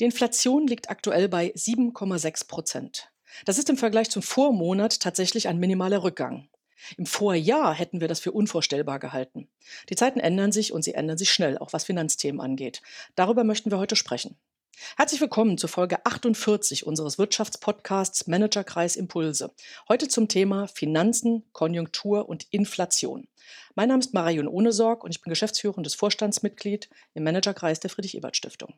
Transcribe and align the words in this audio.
Die 0.00 0.04
Inflation 0.04 0.68
liegt 0.68 0.90
aktuell 0.90 1.28
bei 1.28 1.52
7,6 1.54 2.46
Prozent. 2.46 3.10
Das 3.46 3.58
ist 3.58 3.68
im 3.68 3.76
Vergleich 3.76 4.10
zum 4.10 4.22
Vormonat 4.22 5.00
tatsächlich 5.00 5.48
ein 5.48 5.58
minimaler 5.58 6.04
Rückgang. 6.04 6.48
Im 6.96 7.04
Vorjahr 7.04 7.74
hätten 7.74 8.00
wir 8.00 8.06
das 8.06 8.20
für 8.20 8.30
unvorstellbar 8.30 9.00
gehalten. 9.00 9.48
Die 9.88 9.96
Zeiten 9.96 10.20
ändern 10.20 10.52
sich 10.52 10.72
und 10.72 10.82
sie 10.82 10.94
ändern 10.94 11.18
sich 11.18 11.32
schnell, 11.32 11.58
auch 11.58 11.72
was 11.72 11.82
Finanzthemen 11.82 12.40
angeht. 12.40 12.80
Darüber 13.16 13.42
möchten 13.42 13.72
wir 13.72 13.78
heute 13.78 13.96
sprechen. 13.96 14.36
Herzlich 14.96 15.20
willkommen 15.20 15.58
zu 15.58 15.66
Folge 15.66 16.06
48 16.06 16.86
unseres 16.86 17.18
Wirtschaftspodcasts 17.18 18.28
Managerkreis 18.28 18.94
Impulse. 18.94 19.52
Heute 19.88 20.06
zum 20.06 20.28
Thema 20.28 20.68
Finanzen, 20.68 21.44
Konjunktur 21.52 22.28
und 22.28 22.46
Inflation. 22.50 23.26
Mein 23.74 23.88
Name 23.88 24.00
ist 24.00 24.14
Marion 24.14 24.48
Ohnesorg 24.48 25.04
und 25.04 25.10
ich 25.10 25.20
bin 25.20 25.30
geschäftsführendes 25.30 25.94
Vorstandsmitglied 25.94 26.88
im 27.14 27.24
Managerkreis 27.24 27.80
der 27.80 27.90
Friedrich-Ebert-Stiftung. 27.90 28.74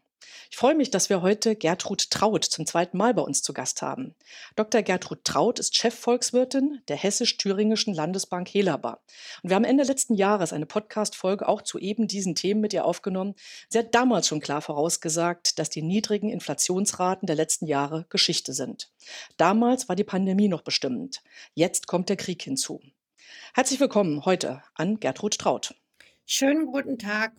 Ich 0.50 0.56
freue 0.56 0.74
mich, 0.74 0.90
dass 0.90 1.08
wir 1.08 1.22
heute 1.22 1.56
Gertrud 1.56 2.10
Traut 2.10 2.44
zum 2.44 2.66
zweiten 2.66 2.98
Mal 2.98 3.14
bei 3.14 3.22
uns 3.22 3.42
zu 3.42 3.52
Gast 3.52 3.82
haben. 3.82 4.14
Dr. 4.56 4.82
Gertrud 4.82 5.24
Traut 5.24 5.58
ist 5.58 5.76
Chefvolkswirtin 5.76 6.80
der 6.88 6.96
Hessisch-Thüringischen 6.96 7.94
Landesbank 7.94 8.48
Helaba. 8.48 9.00
Und 9.42 9.50
wir 9.50 9.56
haben 9.56 9.64
Ende 9.64 9.84
letzten 9.84 10.14
Jahres 10.14 10.52
eine 10.52 10.66
Podcast-Folge 10.66 11.48
auch 11.48 11.62
zu 11.62 11.78
eben 11.78 12.06
diesen 12.06 12.34
Themen 12.34 12.60
mit 12.60 12.72
ihr 12.72 12.84
aufgenommen. 12.84 13.34
Sie 13.68 13.78
hat 13.78 13.94
damals 13.94 14.28
schon 14.28 14.40
klar 14.40 14.60
vorausgesagt, 14.60 15.58
dass 15.58 15.70
die 15.70 15.82
niedrigen 15.82 16.30
Inflationsraten 16.30 17.26
der 17.26 17.36
letzten 17.36 17.66
Jahre 17.66 18.06
Geschichte 18.08 18.52
sind. 18.52 18.90
Damals 19.36 19.88
war 19.88 19.96
die 19.96 20.04
Pandemie 20.04 20.48
noch 20.48 20.62
bestimmend. 20.62 21.22
Jetzt 21.54 21.86
kommt 21.86 22.08
der 22.08 22.16
Krieg 22.16 22.42
hinzu. 22.42 22.80
Herzlich 23.52 23.80
willkommen 23.80 24.24
heute 24.26 24.62
an 24.74 25.00
Gertrud 25.00 25.36
Traut. 25.36 25.74
Schönen 26.24 26.66
guten 26.66 26.98
Tag. 26.98 27.32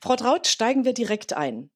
Frau 0.00 0.16
Traut, 0.16 0.48
steigen 0.48 0.84
wir 0.84 0.94
direkt 0.94 1.32
ein. 1.32 1.70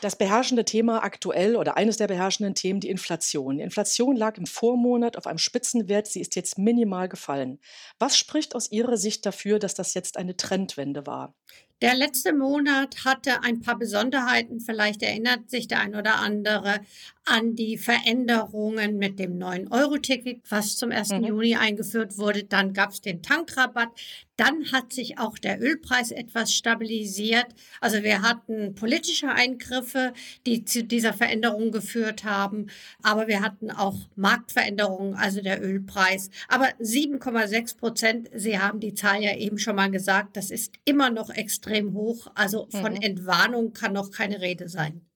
Das 0.00 0.16
beherrschende 0.16 0.64
Thema 0.64 1.02
aktuell 1.02 1.56
oder 1.56 1.76
eines 1.76 1.96
der 1.96 2.06
beherrschenden 2.06 2.54
Themen, 2.54 2.78
die 2.78 2.88
Inflation. 2.88 3.56
Die 3.56 3.64
Inflation 3.64 4.14
lag 4.14 4.38
im 4.38 4.46
Vormonat 4.46 5.16
auf 5.18 5.26
einem 5.26 5.38
Spitzenwert, 5.38 6.06
sie 6.06 6.20
ist 6.20 6.36
jetzt 6.36 6.56
minimal 6.56 7.08
gefallen. 7.08 7.58
Was 7.98 8.16
spricht 8.16 8.54
aus 8.54 8.70
Ihrer 8.70 8.96
Sicht 8.96 9.26
dafür, 9.26 9.58
dass 9.58 9.74
das 9.74 9.92
jetzt 9.94 10.16
eine 10.16 10.36
Trendwende 10.36 11.04
war? 11.04 11.34
Der 11.82 11.94
letzte 11.94 12.34
Monat 12.34 13.06
hatte 13.06 13.42
ein 13.42 13.60
paar 13.60 13.78
Besonderheiten. 13.78 14.60
Vielleicht 14.60 15.02
erinnert 15.02 15.48
sich 15.48 15.66
der 15.66 15.80
ein 15.80 15.94
oder 15.94 16.16
andere 16.16 16.80
an 17.24 17.54
die 17.54 17.78
Veränderungen 17.78 18.98
mit 18.98 19.18
dem 19.18 19.38
9-Euro-Ticket, 19.38 20.42
was 20.50 20.76
zum 20.76 20.90
1. 20.90 21.10
Mhm. 21.12 21.24
Juni 21.24 21.56
eingeführt 21.56 22.18
wurde. 22.18 22.44
Dann 22.44 22.74
gab 22.74 22.90
es 22.90 23.00
den 23.00 23.22
Tankrabatt. 23.22 23.88
Dann 24.36 24.72
hat 24.72 24.92
sich 24.92 25.18
auch 25.18 25.38
der 25.38 25.60
Ölpreis 25.60 26.10
etwas 26.10 26.54
stabilisiert. 26.54 27.46
Also 27.80 28.02
wir 28.02 28.22
hatten 28.22 28.74
politische 28.74 29.28
Eingriffe, 29.28 30.12
die 30.46 30.64
zu 30.64 30.82
dieser 30.82 31.12
Veränderung 31.12 31.72
geführt 31.72 32.24
haben. 32.24 32.68
Aber 33.02 33.28
wir 33.28 33.42
hatten 33.42 33.70
auch 33.70 33.96
Marktveränderungen, 34.16 35.14
also 35.14 35.42
der 35.42 35.62
Ölpreis. 35.62 36.30
Aber 36.48 36.68
7,6 36.80 37.76
Prozent, 37.76 38.30
Sie 38.34 38.58
haben 38.58 38.80
die 38.80 38.94
Zahl 38.94 39.22
ja 39.22 39.36
eben 39.36 39.58
schon 39.58 39.76
mal 39.76 39.90
gesagt, 39.90 40.36
das 40.36 40.50
ist 40.50 40.72
immer 40.84 41.10
noch 41.10 41.30
extrem 41.30 41.69
hoch. 41.92 42.28
Also 42.34 42.68
von 42.70 42.94
mhm. 42.94 43.02
Entwarnung 43.02 43.72
kann 43.72 43.92
noch 43.92 44.10
keine 44.10 44.40
Rede 44.40 44.68
sein. 44.68 45.06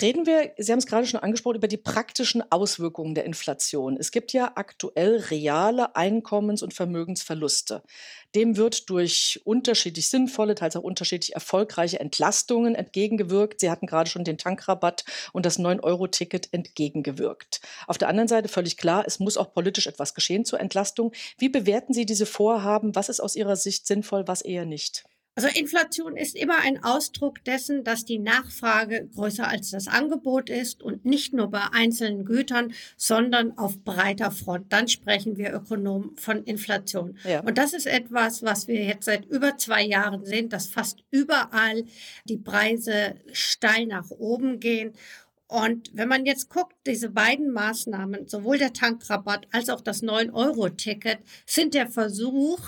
Reden 0.00 0.26
wir, 0.26 0.52
Sie 0.56 0.70
haben 0.70 0.78
es 0.78 0.86
gerade 0.86 1.06
schon 1.06 1.20
angesprochen, 1.20 1.56
über 1.56 1.68
die 1.68 1.76
praktischen 1.76 2.42
Auswirkungen 2.50 3.14
der 3.14 3.24
Inflation. 3.24 3.96
Es 3.98 4.10
gibt 4.10 4.32
ja 4.32 4.52
aktuell 4.54 5.16
reale 5.30 5.96
Einkommens- 5.96 6.62
und 6.62 6.74
Vermögensverluste. 6.74 7.82
Dem 8.34 8.56
wird 8.56 8.88
durch 8.88 9.40
unterschiedlich 9.44 10.08
sinnvolle, 10.08 10.54
teils 10.54 10.76
auch 10.76 10.82
unterschiedlich 10.82 11.34
erfolgreiche 11.34 11.98
Entlastungen 11.98 12.76
entgegengewirkt. 12.76 13.60
Sie 13.60 13.70
hatten 13.70 13.86
gerade 13.86 14.08
schon 14.08 14.24
den 14.24 14.38
Tankrabatt 14.38 15.04
und 15.32 15.44
das 15.44 15.58
9-Euro-Ticket 15.58 16.52
entgegengewirkt. 16.52 17.60
Auf 17.88 17.98
der 17.98 18.08
anderen 18.08 18.28
Seite 18.28 18.48
völlig 18.48 18.76
klar, 18.76 19.04
es 19.06 19.18
muss 19.18 19.36
auch 19.36 19.52
politisch 19.52 19.88
etwas 19.88 20.14
geschehen 20.14 20.44
zur 20.44 20.60
Entlastung. 20.60 21.12
Wie 21.38 21.48
bewerten 21.48 21.92
Sie 21.92 22.06
diese 22.06 22.26
Vorhaben? 22.26 22.94
Was 22.94 23.08
ist 23.08 23.20
aus 23.20 23.34
Ihrer 23.34 23.56
Sicht 23.56 23.86
sinnvoll, 23.86 24.28
was 24.28 24.42
eher 24.42 24.64
nicht? 24.64 25.04
Also 25.36 25.48
Inflation 25.48 26.16
ist 26.16 26.36
immer 26.36 26.58
ein 26.58 26.82
Ausdruck 26.82 27.44
dessen, 27.44 27.84
dass 27.84 28.04
die 28.04 28.18
Nachfrage 28.18 29.08
größer 29.14 29.46
als 29.46 29.70
das 29.70 29.86
Angebot 29.86 30.50
ist 30.50 30.82
und 30.82 31.04
nicht 31.04 31.32
nur 31.32 31.48
bei 31.50 31.62
einzelnen 31.72 32.24
Gütern, 32.24 32.72
sondern 32.96 33.56
auf 33.56 33.82
breiter 33.84 34.32
Front. 34.32 34.72
Dann 34.72 34.88
sprechen 34.88 35.36
wir 35.36 35.52
Ökonomen 35.54 36.16
von 36.16 36.42
Inflation. 36.44 37.16
Ja. 37.24 37.40
Und 37.40 37.58
das 37.58 37.72
ist 37.72 37.86
etwas, 37.86 38.42
was 38.42 38.66
wir 38.66 38.82
jetzt 38.82 39.04
seit 39.04 39.24
über 39.26 39.56
zwei 39.56 39.84
Jahren 39.84 40.24
sehen, 40.26 40.48
dass 40.48 40.66
fast 40.66 41.04
überall 41.10 41.84
die 42.24 42.38
Preise 42.38 43.14
steil 43.32 43.86
nach 43.86 44.10
oben 44.10 44.58
gehen. 44.58 44.92
Und 45.46 45.90
wenn 45.94 46.08
man 46.08 46.26
jetzt 46.26 46.48
guckt, 46.48 46.76
diese 46.86 47.10
beiden 47.10 47.50
Maßnahmen, 47.50 48.28
sowohl 48.28 48.58
der 48.58 48.72
Tankrabatt 48.72 49.48
als 49.50 49.68
auch 49.68 49.80
das 49.80 50.02
9-Euro-Ticket, 50.02 51.18
sind 51.44 51.74
der 51.74 51.88
Versuch, 51.88 52.60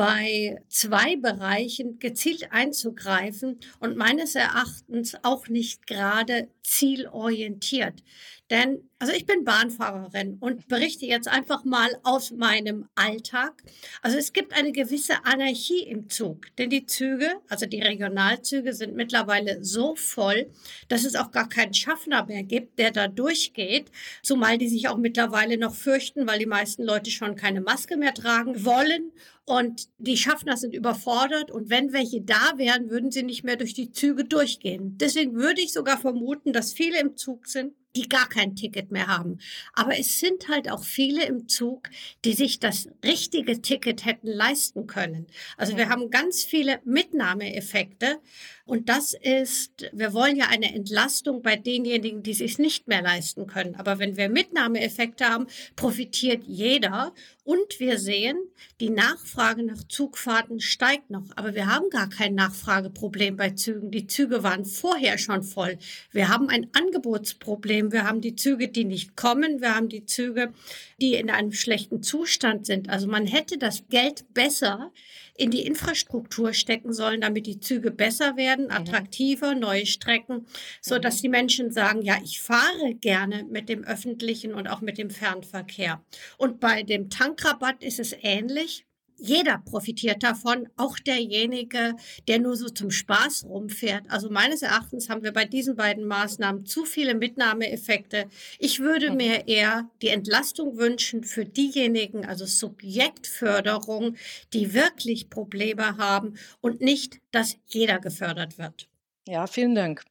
bei 0.00 0.62
zwei 0.70 1.16
Bereichen 1.16 1.98
gezielt 1.98 2.52
einzugreifen 2.52 3.58
und 3.80 3.98
meines 3.98 4.34
Erachtens 4.34 5.14
auch 5.24 5.48
nicht 5.48 5.86
gerade 5.86 6.48
zielorientiert. 6.62 8.02
Denn, 8.50 8.90
also 8.98 9.12
ich 9.12 9.26
bin 9.26 9.44
Bahnfahrerin 9.44 10.36
und 10.40 10.66
berichte 10.66 11.06
jetzt 11.06 11.28
einfach 11.28 11.64
mal 11.64 11.88
aus 12.02 12.32
meinem 12.32 12.88
Alltag. 12.96 13.62
Also 14.02 14.18
es 14.18 14.32
gibt 14.32 14.52
eine 14.54 14.72
gewisse 14.72 15.24
Anarchie 15.24 15.84
im 15.84 16.10
Zug, 16.10 16.46
denn 16.58 16.68
die 16.68 16.84
Züge, 16.84 17.30
also 17.48 17.66
die 17.66 17.80
Regionalzüge 17.80 18.72
sind 18.72 18.96
mittlerweile 18.96 19.62
so 19.62 19.94
voll, 19.94 20.50
dass 20.88 21.04
es 21.04 21.14
auch 21.14 21.30
gar 21.30 21.48
keinen 21.48 21.74
Schaffner 21.74 22.26
mehr 22.26 22.42
gibt, 22.42 22.80
der 22.80 22.90
da 22.90 23.06
durchgeht, 23.06 23.92
zumal 24.22 24.58
die 24.58 24.68
sich 24.68 24.88
auch 24.88 24.98
mittlerweile 24.98 25.56
noch 25.56 25.76
fürchten, 25.76 26.26
weil 26.26 26.40
die 26.40 26.46
meisten 26.46 26.82
Leute 26.82 27.12
schon 27.12 27.36
keine 27.36 27.60
Maske 27.60 27.96
mehr 27.96 28.14
tragen 28.14 28.64
wollen 28.64 29.12
und 29.44 29.88
die 29.98 30.16
Schaffner 30.16 30.56
sind 30.56 30.74
überfordert 30.74 31.52
und 31.52 31.70
wenn 31.70 31.92
welche 31.92 32.20
da 32.20 32.54
wären, 32.56 32.90
würden 32.90 33.12
sie 33.12 33.22
nicht 33.22 33.44
mehr 33.44 33.56
durch 33.56 33.74
die 33.74 33.92
Züge 33.92 34.24
durchgehen. 34.24 34.96
Deswegen 34.98 35.34
würde 35.34 35.60
ich 35.60 35.72
sogar 35.72 35.98
vermuten, 35.98 36.52
dass 36.52 36.72
viele 36.72 37.00
im 37.00 37.16
Zug 37.16 37.46
sind, 37.46 37.74
die 37.96 38.08
gar 38.08 38.28
kein 38.28 38.54
Ticket 38.54 38.92
mehr 38.92 39.08
haben. 39.08 39.38
Aber 39.72 39.98
es 39.98 40.20
sind 40.20 40.48
halt 40.48 40.70
auch 40.70 40.84
viele 40.84 41.24
im 41.24 41.48
Zug, 41.48 41.90
die 42.24 42.34
sich 42.34 42.60
das 42.60 42.88
richtige 43.04 43.60
Ticket 43.60 44.04
hätten 44.04 44.28
leisten 44.28 44.86
können. 44.86 45.26
Also 45.56 45.76
wir 45.76 45.88
haben 45.88 46.10
ganz 46.10 46.44
viele 46.44 46.80
Mitnahmeeffekte. 46.84 48.20
Und 48.64 48.88
das 48.88 49.14
ist, 49.14 49.90
wir 49.92 50.12
wollen 50.12 50.36
ja 50.36 50.46
eine 50.46 50.72
Entlastung 50.72 51.42
bei 51.42 51.56
denjenigen, 51.56 52.22
die 52.22 52.34
sich 52.34 52.58
nicht 52.58 52.86
mehr 52.86 53.02
leisten 53.02 53.48
können. 53.48 53.74
Aber 53.74 53.98
wenn 53.98 54.16
wir 54.16 54.28
Mitnahmeeffekte 54.28 55.24
haben, 55.24 55.48
profitiert 55.74 56.44
jeder. 56.44 57.12
Und 57.42 57.80
wir 57.80 57.98
sehen, 57.98 58.36
die 58.80 58.90
Nachfrage 58.90 59.62
nach 59.62 59.82
Zugfahrten 59.88 60.60
steigt 60.60 61.10
noch. 61.10 61.24
Aber 61.36 61.54
wir 61.54 61.66
haben 61.66 61.88
gar 61.88 62.08
kein 62.08 62.34
Nachfrageproblem 62.34 63.36
bei 63.36 63.50
Zügen. 63.50 63.90
Die 63.90 64.06
Züge 64.06 64.42
waren 64.42 64.66
vorher 64.66 65.16
schon 65.16 65.42
voll. 65.42 65.78
Wir 66.12 66.28
haben 66.28 66.48
ein 66.50 66.68
Angebotsproblem. 66.74 67.92
Wir 67.92 68.04
haben 68.06 68.20
die 68.20 68.36
Züge, 68.36 68.68
die 68.68 68.84
nicht 68.84 69.16
kommen. 69.16 69.60
Wir 69.60 69.74
haben 69.74 69.88
die 69.88 70.04
Züge, 70.04 70.52
die 71.00 71.14
in 71.14 71.30
einem 71.30 71.52
schlechten 71.52 72.02
Zustand 72.02 72.66
sind. 72.66 72.90
Also 72.90 73.06
man 73.06 73.26
hätte 73.26 73.56
das 73.56 73.84
Geld 73.88 74.32
besser 74.34 74.92
in 75.40 75.50
die 75.50 75.64
Infrastruktur 75.64 76.52
stecken 76.52 76.92
sollen, 76.92 77.22
damit 77.22 77.46
die 77.46 77.60
Züge 77.60 77.90
besser 77.90 78.36
werden, 78.36 78.70
attraktiver, 78.70 79.54
neue 79.54 79.86
Strecken, 79.86 80.46
so 80.82 80.98
dass 80.98 81.22
die 81.22 81.30
Menschen 81.30 81.72
sagen, 81.72 82.02
ja, 82.02 82.18
ich 82.22 82.42
fahre 82.42 82.94
gerne 82.94 83.44
mit 83.44 83.70
dem 83.70 83.82
öffentlichen 83.82 84.52
und 84.52 84.68
auch 84.68 84.82
mit 84.82 84.98
dem 84.98 85.08
Fernverkehr. 85.08 86.04
Und 86.36 86.60
bei 86.60 86.82
dem 86.82 87.08
Tankrabatt 87.08 87.82
ist 87.82 88.00
es 88.00 88.14
ähnlich 88.20 88.84
jeder 89.20 89.58
profitiert 89.58 90.22
davon, 90.22 90.68
auch 90.76 90.98
derjenige, 90.98 91.94
der 92.26 92.38
nur 92.38 92.56
so 92.56 92.68
zum 92.68 92.90
Spaß 92.90 93.44
rumfährt. 93.44 94.04
Also 94.08 94.30
meines 94.30 94.62
Erachtens 94.62 95.08
haben 95.08 95.22
wir 95.22 95.32
bei 95.32 95.44
diesen 95.44 95.76
beiden 95.76 96.06
Maßnahmen 96.06 96.64
zu 96.64 96.84
viele 96.84 97.14
Mitnahmeeffekte. 97.14 98.26
Ich 98.58 98.80
würde 98.80 99.10
mir 99.10 99.46
eher 99.46 99.88
die 100.02 100.08
Entlastung 100.08 100.78
wünschen 100.78 101.22
für 101.24 101.44
diejenigen, 101.44 102.24
also 102.24 102.46
Subjektförderung, 102.46 104.16
die 104.52 104.74
wirklich 104.74 105.28
Probleme 105.28 105.98
haben 105.98 106.34
und 106.60 106.80
nicht, 106.80 107.20
dass 107.30 107.56
jeder 107.66 108.00
gefördert 108.00 108.58
wird. 108.58 108.88
Ja, 109.28 109.46
vielen 109.46 109.74
Dank. 109.74 110.02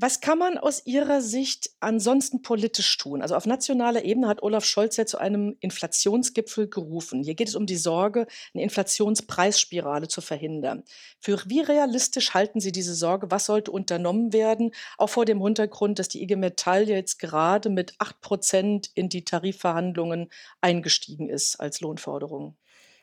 Was 0.00 0.20
kann 0.20 0.38
man 0.38 0.58
aus 0.58 0.86
Ihrer 0.86 1.20
Sicht 1.20 1.70
ansonsten 1.80 2.40
politisch 2.40 2.96
tun? 2.98 3.20
Also 3.20 3.34
auf 3.34 3.46
nationaler 3.46 4.04
Ebene 4.04 4.28
hat 4.28 4.44
Olaf 4.44 4.64
Scholz 4.64 4.96
ja 4.96 5.06
zu 5.06 5.18
einem 5.18 5.56
Inflationsgipfel 5.58 6.68
gerufen. 6.68 7.24
Hier 7.24 7.34
geht 7.34 7.48
es 7.48 7.56
um 7.56 7.66
die 7.66 7.76
Sorge, 7.76 8.28
eine 8.54 8.62
Inflationspreisspirale 8.62 10.06
zu 10.06 10.20
verhindern. 10.20 10.84
Für 11.18 11.42
wie 11.46 11.62
realistisch 11.62 12.32
halten 12.32 12.60
Sie 12.60 12.70
diese 12.70 12.94
Sorge? 12.94 13.32
Was 13.32 13.46
sollte 13.46 13.72
unternommen 13.72 14.32
werden? 14.32 14.70
Auch 14.98 15.10
vor 15.10 15.24
dem 15.24 15.42
Hintergrund, 15.42 15.98
dass 15.98 16.06
die 16.06 16.22
IG 16.22 16.36
Metall 16.36 16.88
jetzt 16.88 17.18
gerade 17.18 17.68
mit 17.68 17.94
acht 17.98 18.20
Prozent 18.20 18.92
in 18.94 19.08
die 19.08 19.24
Tarifverhandlungen 19.24 20.28
eingestiegen 20.60 21.28
ist 21.28 21.58
als 21.58 21.80
Lohnforderung. 21.80 22.56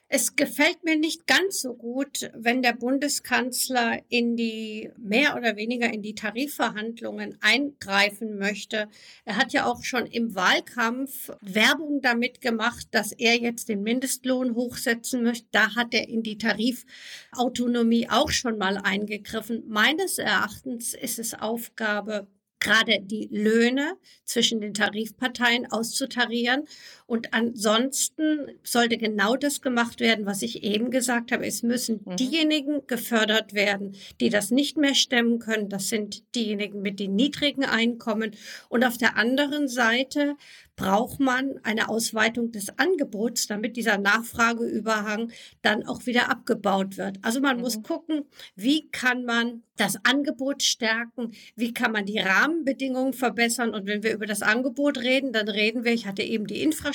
Es 0.08 0.36
gefällt 0.36 0.84
mir 0.84 0.98
nicht 0.98 1.26
ganz 1.26 1.62
so 1.62 1.74
gut, 1.74 2.30
wenn 2.36 2.62
der 2.62 2.74
Bundeskanzler 2.74 4.00
in 4.08 4.38
die 4.38 4.92
mehr 4.98 5.36
oder 5.36 5.56
weniger 5.56 5.92
in 5.92 6.04
die 6.04 6.14
Tarifverhandlungen 6.14 7.40
eingreifen 7.42 8.38
möchte. 8.38 8.88
Er 9.26 9.38
hat 9.38 9.52
ja 9.52 9.66
auch 9.66 9.84
schon 9.84 10.06
im 10.06 10.36
Wahlkampf 10.36 11.32
Werbung 11.42 12.02
damit 12.02 12.40
gemacht, 12.40 12.88
dass 12.92 13.14
er 13.14 13.36
jetzt 13.36 13.68
den 13.68 13.82
Mindestlohn 13.82 14.54
hochsetzen 14.54 15.24
möchte. 15.24 15.48
Da 15.52 15.76
hat 15.76 15.96
er 15.96 16.08
in 16.08 16.22
die 16.22 16.38
Tarifautonomie 16.38 18.08
auch 18.08 18.30
schon 18.30 18.60
mal 18.60 18.78
eingegriffen. 18.78 19.64
Meines 19.68 20.20
Erachtens 20.20 20.94
ist 20.94 21.18
es 21.18 21.34
Aufgabe 21.34 22.28
gerade 22.66 23.00
die 23.00 23.28
Löhne 23.32 23.98
zwischen 24.24 24.60
den 24.60 24.74
Tarifparteien 24.74 25.72
auszutarieren. 25.72 26.64
Und 27.08 27.34
ansonsten 27.34 28.48
sollte 28.64 28.98
genau 28.98 29.36
das 29.36 29.62
gemacht 29.62 30.00
werden, 30.00 30.26
was 30.26 30.42
ich 30.42 30.64
eben 30.64 30.90
gesagt 30.90 31.32
habe. 31.32 31.46
Es 31.46 31.62
müssen 31.62 32.02
mhm. 32.04 32.16
diejenigen 32.16 32.88
gefördert 32.88 33.54
werden, 33.54 33.96
die 34.20 34.30
das 34.30 34.50
nicht 34.50 34.78
mehr 34.78 34.96
stemmen 34.96 35.38
können. 35.38 35.70
Das 35.70 35.90
sind 35.90 36.24
diejenigen 36.34 36.82
mit 36.82 37.00
den 37.00 37.16
niedrigen 37.16 37.64
Einkommen. 37.64 38.32
Und 38.70 38.84
auf 38.84 38.98
der 38.98 39.18
anderen 39.18 39.68
Seite 39.68 40.36
braucht 40.76 41.20
man 41.20 41.60
eine 41.64 41.90
Ausweitung 41.90 42.52
des 42.52 42.78
Angebots, 42.78 43.48
damit 43.48 43.78
dieser 43.78 43.98
Nachfrageüberhang 43.98 45.32
dann 45.62 45.86
auch 45.86 46.06
wieder 46.06 46.30
abgebaut 46.30 46.98
wird. 46.98 47.18
Also 47.22 47.40
man 47.40 47.58
mhm. 47.58 47.62
muss 47.62 47.84
gucken, 47.84 48.26
wie 48.56 48.90
kann 48.90 49.26
man 49.26 49.64
das 49.78 49.98
Angebot 50.04 50.64
stärken, 50.64 51.34
wie 51.56 51.74
kann 51.74 51.92
man 51.92 52.06
die 52.06 52.20
Rahmenbedingungen 52.20 53.14
verbessern. 53.14 53.74
Und 53.74 53.88
wenn 53.88 54.04
wir 54.04 54.14
über 54.14 54.26
das 54.26 54.42
Angebot 54.42 55.00
reden, 55.00 55.34
dann 55.34 55.50
reden 55.50 55.84
wir, 55.84 55.94
ich 55.94 56.08
hatte 56.08 56.24
eben 56.24 56.48
die 56.48 56.62
Infrastruktur 56.62 56.95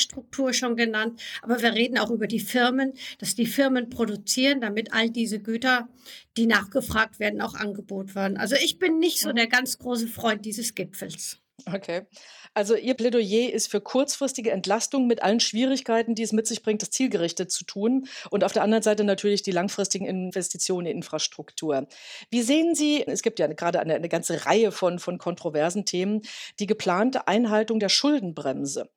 schon 0.52 0.76
genannt, 0.76 1.20
aber 1.42 1.60
wir 1.62 1.72
reden 1.72 1.98
auch 1.98 2.10
über 2.10 2.26
die 2.26 2.40
Firmen, 2.40 2.92
dass 3.18 3.34
die 3.34 3.46
Firmen 3.46 3.90
produzieren, 3.90 4.60
damit 4.60 4.92
all 4.92 5.10
diese 5.10 5.40
Güter, 5.40 5.88
die 6.36 6.46
nachgefragt 6.46 7.20
werden, 7.20 7.40
auch 7.40 7.54
Angebot 7.54 8.14
werden. 8.14 8.36
Also 8.36 8.56
ich 8.56 8.78
bin 8.78 8.98
nicht 8.98 9.20
so 9.20 9.32
der 9.32 9.46
ganz 9.46 9.78
große 9.78 10.08
Freund 10.08 10.44
dieses 10.44 10.74
Gipfels. 10.74 11.38
Okay. 11.66 12.02
Also 12.52 12.74
Ihr 12.74 12.94
Plädoyer 12.94 13.52
ist 13.52 13.70
für 13.70 13.80
kurzfristige 13.80 14.50
Entlastung 14.50 15.06
mit 15.06 15.22
allen 15.22 15.38
Schwierigkeiten, 15.38 16.14
die 16.14 16.24
es 16.24 16.32
mit 16.32 16.46
sich 16.48 16.62
bringt, 16.62 16.82
das 16.82 16.90
zielgerichtet 16.90 17.52
zu 17.52 17.64
tun. 17.64 18.06
Und 18.30 18.42
auf 18.42 18.52
der 18.52 18.62
anderen 18.62 18.82
Seite 18.82 19.04
natürlich 19.04 19.42
die 19.42 19.52
langfristigen 19.52 20.06
Investitionen 20.06 20.86
in 20.86 20.96
Infrastruktur. 20.96 21.86
Wie 22.30 22.42
sehen 22.42 22.74
Sie, 22.74 23.04
es 23.06 23.22
gibt 23.22 23.38
ja 23.38 23.46
gerade 23.46 23.78
eine, 23.80 23.94
eine 23.94 24.08
ganze 24.08 24.46
Reihe 24.46 24.72
von, 24.72 24.98
von 24.98 25.18
kontroversen 25.18 25.84
Themen, 25.84 26.22
die 26.58 26.66
geplante 26.66 27.28
Einhaltung 27.28 27.78
der 27.78 27.88
Schuldenbremse. 27.88 28.90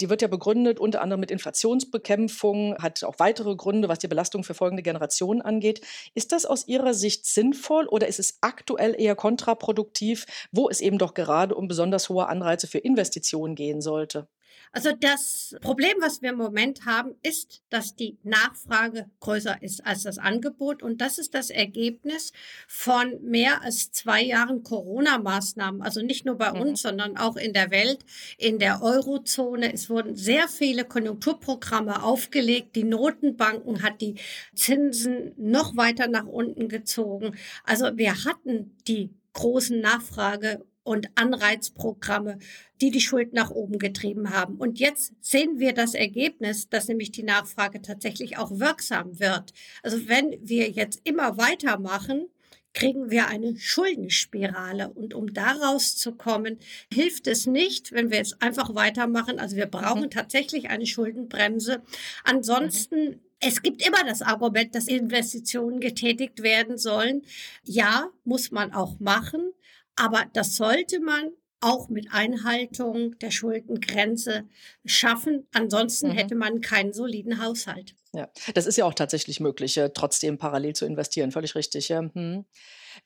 Die 0.00 0.10
wird 0.10 0.22
ja 0.22 0.28
begründet 0.28 0.80
unter 0.80 1.02
anderem 1.02 1.20
mit 1.20 1.30
Inflationsbekämpfung, 1.30 2.76
hat 2.78 3.04
auch 3.04 3.18
weitere 3.18 3.54
Gründe, 3.54 3.88
was 3.88 4.00
die 4.00 4.08
Belastung 4.08 4.42
für 4.42 4.54
folgende 4.54 4.82
Generationen 4.82 5.40
angeht. 5.40 5.80
Ist 6.14 6.32
das 6.32 6.46
aus 6.46 6.66
Ihrer 6.66 6.94
Sicht 6.94 7.26
sinnvoll 7.26 7.86
oder 7.86 8.08
ist 8.08 8.18
es 8.18 8.38
aktuell 8.40 8.94
eher 8.98 9.14
kontraproduktiv, 9.14 10.26
wo 10.50 10.68
es 10.68 10.80
eben 10.80 10.98
doch 10.98 11.14
gerade 11.14 11.54
um 11.54 11.68
besonders 11.68 12.08
hohe 12.08 12.26
Anreize 12.26 12.66
für 12.66 12.78
Investitionen 12.78 13.54
gehen 13.54 13.80
sollte? 13.80 14.26
Also 14.72 14.90
das 14.98 15.56
Problem, 15.60 15.94
was 16.00 16.20
wir 16.20 16.30
im 16.30 16.36
Moment 16.36 16.84
haben, 16.84 17.14
ist, 17.22 17.62
dass 17.70 17.94
die 17.94 18.18
Nachfrage 18.24 19.08
größer 19.20 19.62
ist 19.62 19.86
als 19.86 20.02
das 20.02 20.18
Angebot. 20.18 20.82
Und 20.82 21.00
das 21.00 21.18
ist 21.18 21.34
das 21.34 21.50
Ergebnis 21.50 22.32
von 22.66 23.22
mehr 23.22 23.62
als 23.62 23.92
zwei 23.92 24.20
Jahren 24.22 24.64
Corona-Maßnahmen. 24.64 25.80
Also 25.80 26.02
nicht 26.02 26.26
nur 26.26 26.36
bei 26.36 26.52
mhm. 26.52 26.60
uns, 26.60 26.82
sondern 26.82 27.16
auch 27.16 27.36
in 27.36 27.52
der 27.52 27.70
Welt, 27.70 28.04
in 28.36 28.58
der 28.58 28.82
Eurozone. 28.82 29.72
Es 29.72 29.88
wurden 29.88 30.16
sehr 30.16 30.48
viele 30.48 30.84
Konjunkturprogramme 30.84 32.02
aufgelegt. 32.02 32.74
Die 32.74 32.84
Notenbanken 32.84 33.82
hat 33.82 34.00
die 34.00 34.16
Zinsen 34.56 35.32
noch 35.36 35.76
weiter 35.76 36.08
nach 36.08 36.26
unten 36.26 36.68
gezogen. 36.68 37.36
Also 37.62 37.96
wir 37.96 38.24
hatten 38.24 38.76
die 38.88 39.10
großen 39.34 39.80
Nachfrage 39.80 40.64
und 40.84 41.08
Anreizprogramme, 41.16 42.38
die 42.80 42.90
die 42.90 43.00
Schuld 43.00 43.32
nach 43.32 43.50
oben 43.50 43.78
getrieben 43.78 44.30
haben. 44.30 44.56
Und 44.56 44.78
jetzt 44.78 45.14
sehen 45.20 45.58
wir 45.58 45.72
das 45.72 45.94
Ergebnis, 45.94 46.68
dass 46.68 46.88
nämlich 46.88 47.10
die 47.10 47.22
Nachfrage 47.22 47.82
tatsächlich 47.82 48.38
auch 48.38 48.50
wirksam 48.58 49.18
wird. 49.18 49.52
Also 49.82 50.08
wenn 50.08 50.36
wir 50.40 50.70
jetzt 50.70 51.00
immer 51.04 51.36
weitermachen, 51.38 52.26
kriegen 52.74 53.10
wir 53.10 53.28
eine 53.28 53.56
Schuldenspirale. 53.56 54.90
Und 54.90 55.14
um 55.14 55.32
daraus 55.32 55.96
zu 55.96 56.12
kommen, 56.12 56.58
hilft 56.92 57.26
es 57.28 57.46
nicht, 57.46 57.92
wenn 57.92 58.10
wir 58.10 58.18
jetzt 58.18 58.42
einfach 58.42 58.74
weitermachen. 58.74 59.38
Also 59.38 59.56
wir 59.56 59.66
brauchen 59.66 60.02
mhm. 60.02 60.10
tatsächlich 60.10 60.68
eine 60.70 60.86
Schuldenbremse. 60.86 61.82
Ansonsten 62.24 63.10
mhm. 63.10 63.20
Es 63.46 63.60
gibt 63.60 63.86
immer 63.86 64.02
das 64.04 64.22
Argument, 64.22 64.74
dass 64.74 64.88
Investitionen 64.88 65.78
getätigt 65.78 66.42
werden 66.42 66.78
sollen. 66.78 67.22
Ja, 67.64 68.08
muss 68.24 68.50
man 68.50 68.72
auch 68.72 68.98
machen. 69.00 69.52
Aber 69.96 70.24
das 70.32 70.56
sollte 70.56 71.00
man 71.00 71.30
auch 71.60 71.88
mit 71.88 72.12
Einhaltung 72.12 73.18
der 73.20 73.30
Schuldengrenze 73.30 74.44
schaffen. 74.84 75.46
Ansonsten 75.52 76.08
mhm. 76.08 76.12
hätte 76.12 76.34
man 76.34 76.60
keinen 76.60 76.92
soliden 76.92 77.42
Haushalt. 77.42 77.94
Ja, 78.12 78.28
das 78.54 78.66
ist 78.66 78.76
ja 78.76 78.84
auch 78.84 78.94
tatsächlich 78.94 79.40
möglich, 79.40 79.80
trotzdem 79.94 80.38
parallel 80.38 80.74
zu 80.74 80.84
investieren. 80.84 81.32
Völlig 81.32 81.54
richtig. 81.54 81.88
Ja. 81.88 82.00
Hm. 82.00 82.44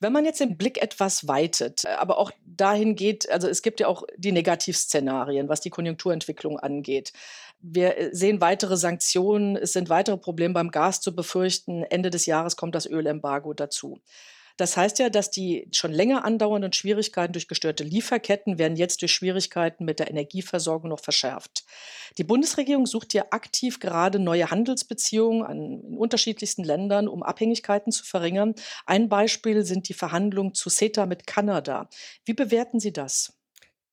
Wenn 0.01 0.13
man 0.13 0.25
jetzt 0.25 0.41
den 0.41 0.59
Blick 0.59 0.83
etwas 0.83 1.27
weitet, 1.27 1.87
aber 1.87 2.19
auch 2.19 2.31
dahin 2.45 2.95
geht, 2.95 3.31
also 3.31 3.49
es 3.49 3.63
gibt 3.63 3.81
ja 3.81 3.87
auch 3.87 4.03
die 4.17 4.33
Negativszenarien, 4.33 5.49
was 5.49 5.61
die 5.61 5.71
Konjunkturentwicklung 5.71 6.59
angeht. 6.59 7.13
Wir 7.61 7.97
äh, 7.97 8.15
sehen 8.15 8.41
weitere 8.41 8.77
Sanktionen, 8.77 9.57
es 9.57 9.73
sind 9.73 9.89
weitere 9.89 10.19
Probleme 10.19 10.55
beim 10.55 10.71
Gas 10.71 11.01
zu 11.01 11.15
befürchten. 11.15 11.85
Ende 11.85 12.11
des 12.11 12.27
Jahres 12.27 12.57
kommt 12.57 12.75
das 12.75 12.87
Ölembargo 12.87 13.55
dazu. 13.55 13.99
Das 14.59 14.77
heißt 14.77 14.99
ja, 14.99 15.09
dass 15.09 15.31
die 15.31 15.69
schon 15.73 15.93
länger 15.93 16.25
andauernden 16.25 16.73
Schwierigkeiten 16.73 17.33
durch 17.33 17.47
gestörte 17.47 17.85
Lieferketten 17.85 18.59
werden 18.59 18.77
jetzt 18.77 19.01
durch 19.01 19.13
Schwierigkeiten 19.13 19.85
mit 19.85 20.01
der 20.01 20.11
Energieversorgung 20.11 20.91
noch 20.91 21.01
verschärft. 21.01 21.65
Die 22.19 22.25
Bundesregierung 22.25 22.85
sucht 22.85 23.15
ja 23.15 23.27
aktiv 23.31 23.79
gerade 23.79 24.19
neue 24.19 24.51
Handelsbeziehungen 24.51 25.45
an, 25.45 25.81
in 25.81 25.97
unterschiedlichsten 25.97 26.65
Ländern, 26.65 27.07
um 27.07 27.23
Abhängigkeiten 27.23 27.93
zu 27.93 28.05
verringern. 28.05 28.57
Ein 28.85 29.09
Beispiel 29.09 29.65
sind 29.65 29.89
die 29.89 29.95
Verhandlungen 29.95 30.55
zu 30.55 30.71
CETA 30.71 31.07
mit 31.07 31.27
Kanada. 31.29 31.89
Wie 32.25 32.35
bewerten 32.35 32.81
Sie 32.81 32.93
das? 32.93 33.38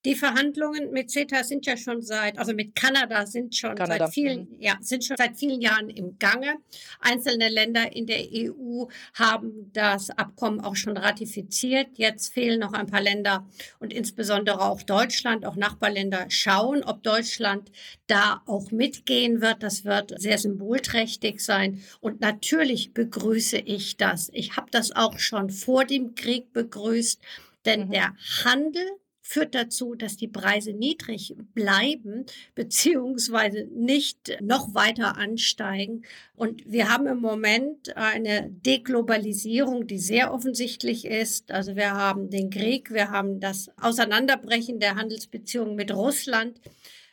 Die 0.06 0.14
Verhandlungen 0.14 0.92
mit 0.92 1.10
CETA 1.10 1.44
sind 1.44 1.66
ja 1.66 1.76
schon 1.76 2.04
seit, 2.04 2.38
also 2.38 2.54
mit 2.54 2.76
Kanada 2.76 3.26
sind 3.26 3.56
schon 3.56 3.74
Kanada. 3.74 4.06
seit 4.06 4.14
vielen, 4.14 4.42
mhm. 4.42 4.58
ja, 4.60 4.78
sind 4.80 5.04
schon 5.04 5.18
seit 5.18 5.36
vielen 5.36 5.62
Jahren 5.62 5.90
im 5.90 6.20
Gange. 6.20 6.58
Einzelne 7.00 7.50
Länder 7.50 7.92
in 7.92 8.06
der 8.06 8.20
EU 8.32 8.86
haben 9.16 9.72
das 9.74 10.12
Abkommen 10.12 10.62
auch 10.62 10.76
schon 10.76 10.96
ratifiziert. 10.96 11.88
Jetzt 11.96 12.32
fehlen 12.32 12.60
noch 12.60 12.74
ein 12.74 12.86
paar 12.86 13.02
Länder 13.02 13.48
und 13.80 13.92
insbesondere 13.92 14.62
auch 14.62 14.84
Deutschland, 14.84 15.44
auch 15.44 15.56
Nachbarländer 15.56 16.28
schauen, 16.30 16.84
ob 16.84 17.02
Deutschland 17.02 17.72
da 18.06 18.44
auch 18.46 18.70
mitgehen 18.70 19.42
wird. 19.42 19.64
Das 19.64 19.86
wird 19.86 20.14
sehr 20.22 20.38
symbolträchtig 20.38 21.44
sein. 21.44 21.82
Und 22.00 22.22
natürlich 22.22 22.94
begrüße 22.94 23.58
ich 23.58 23.98
das. 23.98 24.30
Ich 24.34 24.56
habe 24.56 24.70
das 24.70 24.96
auch 24.96 25.18
schon 25.18 25.50
vor 25.50 25.84
dem 25.84 26.14
Krieg 26.14 26.54
begrüßt, 26.54 27.20
denn 27.66 27.88
mhm. 27.88 27.92
der 27.92 28.16
Handel 28.44 28.86
führt 29.28 29.56
dazu, 29.56 29.96
dass 29.96 30.18
die 30.18 30.28
Preise 30.28 30.72
niedrig 30.72 31.36
bleiben 31.56 32.28
beziehungsweise 32.54 33.68
nicht 33.74 34.38
noch 34.40 34.76
weiter 34.76 35.18
ansteigen. 35.18 36.04
Und 36.36 36.72
wir 36.72 36.90
haben 36.90 37.08
im 37.08 37.22
Moment 37.22 37.98
eine 37.98 38.52
Deglobalisierung, 38.52 39.88
die 39.88 39.98
sehr 39.98 40.32
offensichtlich 40.32 41.06
ist. 41.06 41.52
Also 41.52 41.76
wir 41.76 41.92
haben 41.94 42.30
den 42.30 42.52
Krieg, 42.52 42.92
wir 42.92 43.10
haben 43.10 43.40
das 43.40 43.72
Auseinanderbrechen 43.82 44.80
der 44.80 44.96
Handelsbeziehungen 44.96 45.76
mit 45.76 45.92
Russland. 45.92 46.62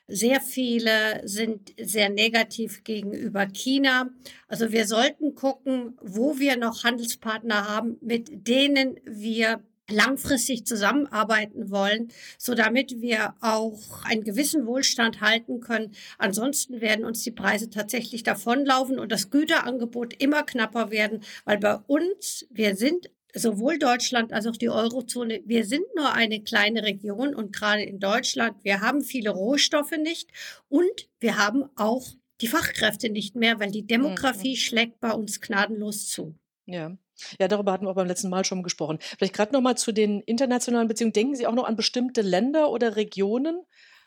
Sehr 0.06 0.42
viele 0.42 1.26
sind 1.26 1.72
sehr 1.80 2.10
negativ 2.10 2.84
gegenüber 2.84 3.46
China. 3.46 4.10
Also 4.48 4.70
wir 4.70 4.86
sollten 4.86 5.34
gucken, 5.34 5.96
wo 6.02 6.38
wir 6.38 6.58
noch 6.58 6.84
Handelspartner 6.84 7.66
haben, 7.68 7.96
mit 8.02 8.46
denen 8.46 9.00
wir 9.06 9.62
langfristig 9.90 10.66
zusammenarbeiten 10.66 11.70
wollen, 11.70 12.08
so 12.38 12.54
damit 12.54 13.00
wir 13.00 13.34
auch 13.40 14.04
einen 14.04 14.24
gewissen 14.24 14.66
Wohlstand 14.66 15.20
halten 15.20 15.60
können. 15.60 15.92
Ansonsten 16.18 16.80
werden 16.80 17.04
uns 17.04 17.22
die 17.22 17.30
Preise 17.30 17.70
tatsächlich 17.70 18.22
davonlaufen 18.22 18.98
und 18.98 19.12
das 19.12 19.30
Güterangebot 19.30 20.20
immer 20.22 20.44
knapper 20.44 20.90
werden, 20.90 21.20
weil 21.44 21.58
bei 21.58 21.76
uns, 21.86 22.46
wir 22.50 22.76
sind 22.76 23.10
sowohl 23.34 23.78
Deutschland 23.78 24.32
als 24.32 24.46
auch 24.46 24.56
die 24.56 24.68
Eurozone, 24.68 25.40
wir 25.46 25.64
sind 25.64 25.84
nur 25.96 26.12
eine 26.12 26.42
kleine 26.42 26.82
Region 26.82 27.34
und 27.34 27.52
gerade 27.52 27.82
in 27.82 27.98
Deutschland, 27.98 28.56
wir 28.62 28.80
haben 28.80 29.00
viele 29.02 29.30
Rohstoffe 29.30 29.96
nicht 29.96 30.28
und 30.68 31.08
wir 31.18 31.38
haben 31.38 31.64
auch 31.76 32.06
die 32.40 32.48
Fachkräfte 32.48 33.08
nicht 33.08 33.36
mehr, 33.36 33.58
weil 33.60 33.70
die 33.70 33.86
Demografie 33.86 34.52
mhm. 34.52 34.56
schlägt 34.56 35.00
bei 35.00 35.12
uns 35.12 35.40
gnadenlos 35.40 36.08
zu. 36.08 36.34
Ja. 36.66 36.96
Ja, 37.38 37.48
darüber 37.48 37.72
hatten 37.72 37.84
wir 37.86 37.90
auch 37.90 37.94
beim 37.96 38.06
letzten 38.06 38.28
Mal 38.30 38.44
schon 38.44 38.62
gesprochen. 38.62 38.98
Vielleicht 39.00 39.34
gerade 39.34 39.52
noch 39.52 39.60
mal 39.60 39.76
zu 39.76 39.92
den 39.92 40.20
internationalen 40.22 40.88
Beziehungen. 40.88 41.12
Denken 41.12 41.34
Sie 41.34 41.46
auch 41.46 41.54
noch 41.54 41.64
an 41.64 41.76
bestimmte 41.76 42.22
Länder 42.22 42.70
oder 42.70 42.96
Regionen, 42.96 43.62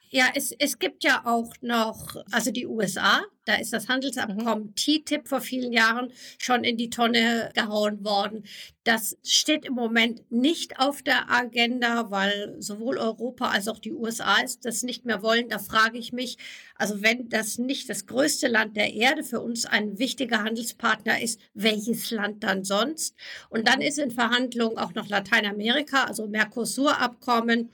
Ja, 0.10 0.30
es, 0.34 0.52
es 0.52 0.80
gibt 0.80 1.04
ja 1.04 1.24
auch 1.26 1.54
noch, 1.62 2.16
also 2.32 2.52
die 2.52 2.68
USA, 2.68 3.24
da 3.46 3.56
ist 3.56 3.74
das 3.74 3.88
Handelsabkommen 3.88 4.68
mhm. 4.68 4.76
TTIP 4.76 5.28
vor 5.28 5.42
vielen 5.42 5.72
Jahren 5.72 6.12
schon 6.40 6.64
in 6.64 6.78
die 6.78 6.90
Tonne 6.90 7.52
gehauen 7.54 8.04
worden. 8.04 8.44
Das 8.84 9.18
steht 9.24 9.66
im 9.66 9.74
Moment 9.74 10.32
nicht 10.32 10.80
auf 10.80 11.02
der 11.02 11.32
Agenda, 11.32 12.12
weil 12.12 12.56
sowohl 12.60 12.98
Europa 12.98 13.50
als 13.50 13.68
auch 13.68 13.80
die 13.80 13.94
USA 13.94 14.38
das 14.62 14.84
nicht 14.84 15.06
mehr 15.06 15.22
wollen. 15.22 15.50
Da 15.50 15.60
frage 15.60 15.98
ich 15.98 16.12
mich, 16.12 16.38
also 16.76 17.02
wenn 17.02 17.30
das 17.30 17.58
nicht 17.58 17.90
das 17.90 18.06
größte 18.06 18.48
Land 18.48 18.76
der 18.76 18.94
Erde 18.94 19.24
für 19.24 19.42
uns 19.42 19.66
ein 19.66 19.98
wichtiger 20.00 20.44
Handelspartner 20.44 21.22
ist, 21.22 21.40
welches 21.54 22.12
Land 22.12 22.44
dann 22.44 22.64
sonst? 22.64 23.16
Und 23.50 23.68
dann 23.68 23.82
ist 23.82 24.00
in 24.00 24.12
Verhandlungen 24.12 24.78
auch 24.78 24.94
noch 24.94 25.08
Lateinamerika, 25.08 26.06
also 26.06 26.28
Mercosur-Abkommen. 26.28 27.70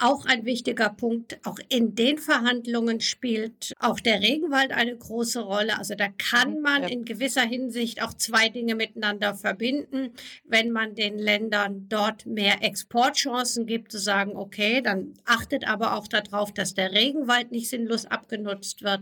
Auch 0.00 0.26
ein 0.26 0.44
wichtiger 0.44 0.90
Punkt, 0.90 1.38
auch 1.44 1.58
in 1.68 1.94
den 1.94 2.18
Verhandlungen 2.18 3.00
spielt 3.00 3.72
auch 3.80 4.00
der 4.00 4.20
Regenwald 4.20 4.72
eine 4.72 4.96
große 4.96 5.40
Rolle. 5.40 5.78
Also 5.78 5.94
da 5.94 6.08
kann 6.08 6.60
man 6.60 6.82
ja. 6.82 6.88
in 6.88 7.04
gewisser 7.04 7.42
Hinsicht 7.42 8.02
auch 8.02 8.14
zwei 8.14 8.48
Dinge 8.48 8.74
miteinander 8.74 9.34
verbinden. 9.34 10.10
Wenn 10.44 10.70
man 10.70 10.94
den 10.94 11.18
Ländern 11.18 11.88
dort 11.88 12.26
mehr 12.26 12.62
Exportchancen 12.62 13.66
gibt, 13.66 13.90
zu 13.90 13.98
sagen, 13.98 14.36
okay, 14.36 14.82
dann 14.82 15.14
achtet 15.24 15.66
aber 15.66 15.96
auch 15.96 16.08
darauf, 16.08 16.52
dass 16.52 16.74
der 16.74 16.92
Regenwald 16.92 17.50
nicht 17.50 17.68
sinnlos 17.68 18.06
abgenutzt 18.06 18.82
wird. 18.82 19.00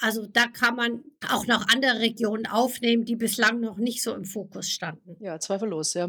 Also 0.00 0.26
da 0.26 0.46
kann 0.46 0.76
man 0.76 1.04
auch 1.30 1.46
noch 1.46 1.68
andere 1.68 2.00
Regionen 2.00 2.46
aufnehmen, 2.46 3.04
die 3.04 3.16
bislang 3.16 3.60
noch 3.60 3.76
nicht 3.76 4.02
so 4.02 4.14
im 4.14 4.24
Fokus 4.24 4.70
standen. 4.70 5.16
Ja, 5.20 5.38
zweifellos, 5.38 5.94
ja. 5.94 6.08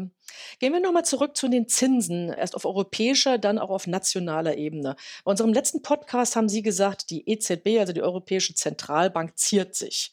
Gehen 0.58 0.72
wir 0.72 0.80
nochmal 0.80 1.04
zurück 1.04 1.36
zu 1.36 1.48
den 1.48 1.68
Zinsen, 1.68 2.30
erst 2.30 2.54
auf 2.54 2.64
europäischer, 2.64 3.38
dann 3.38 3.58
auch 3.58 3.70
auf 3.70 3.86
nationaler 3.86 4.56
Ebene. 4.56 4.96
Bei 5.24 5.30
unserem 5.30 5.52
letzten 5.52 5.82
Podcast 5.82 6.36
haben 6.36 6.48
Sie 6.48 6.62
gesagt, 6.62 7.10
die 7.10 7.28
EZB, 7.28 7.78
also 7.78 7.92
die 7.92 8.02
Europäische 8.02 8.54
Zentralbank, 8.54 9.36
ziert 9.38 9.74
sich. 9.74 10.12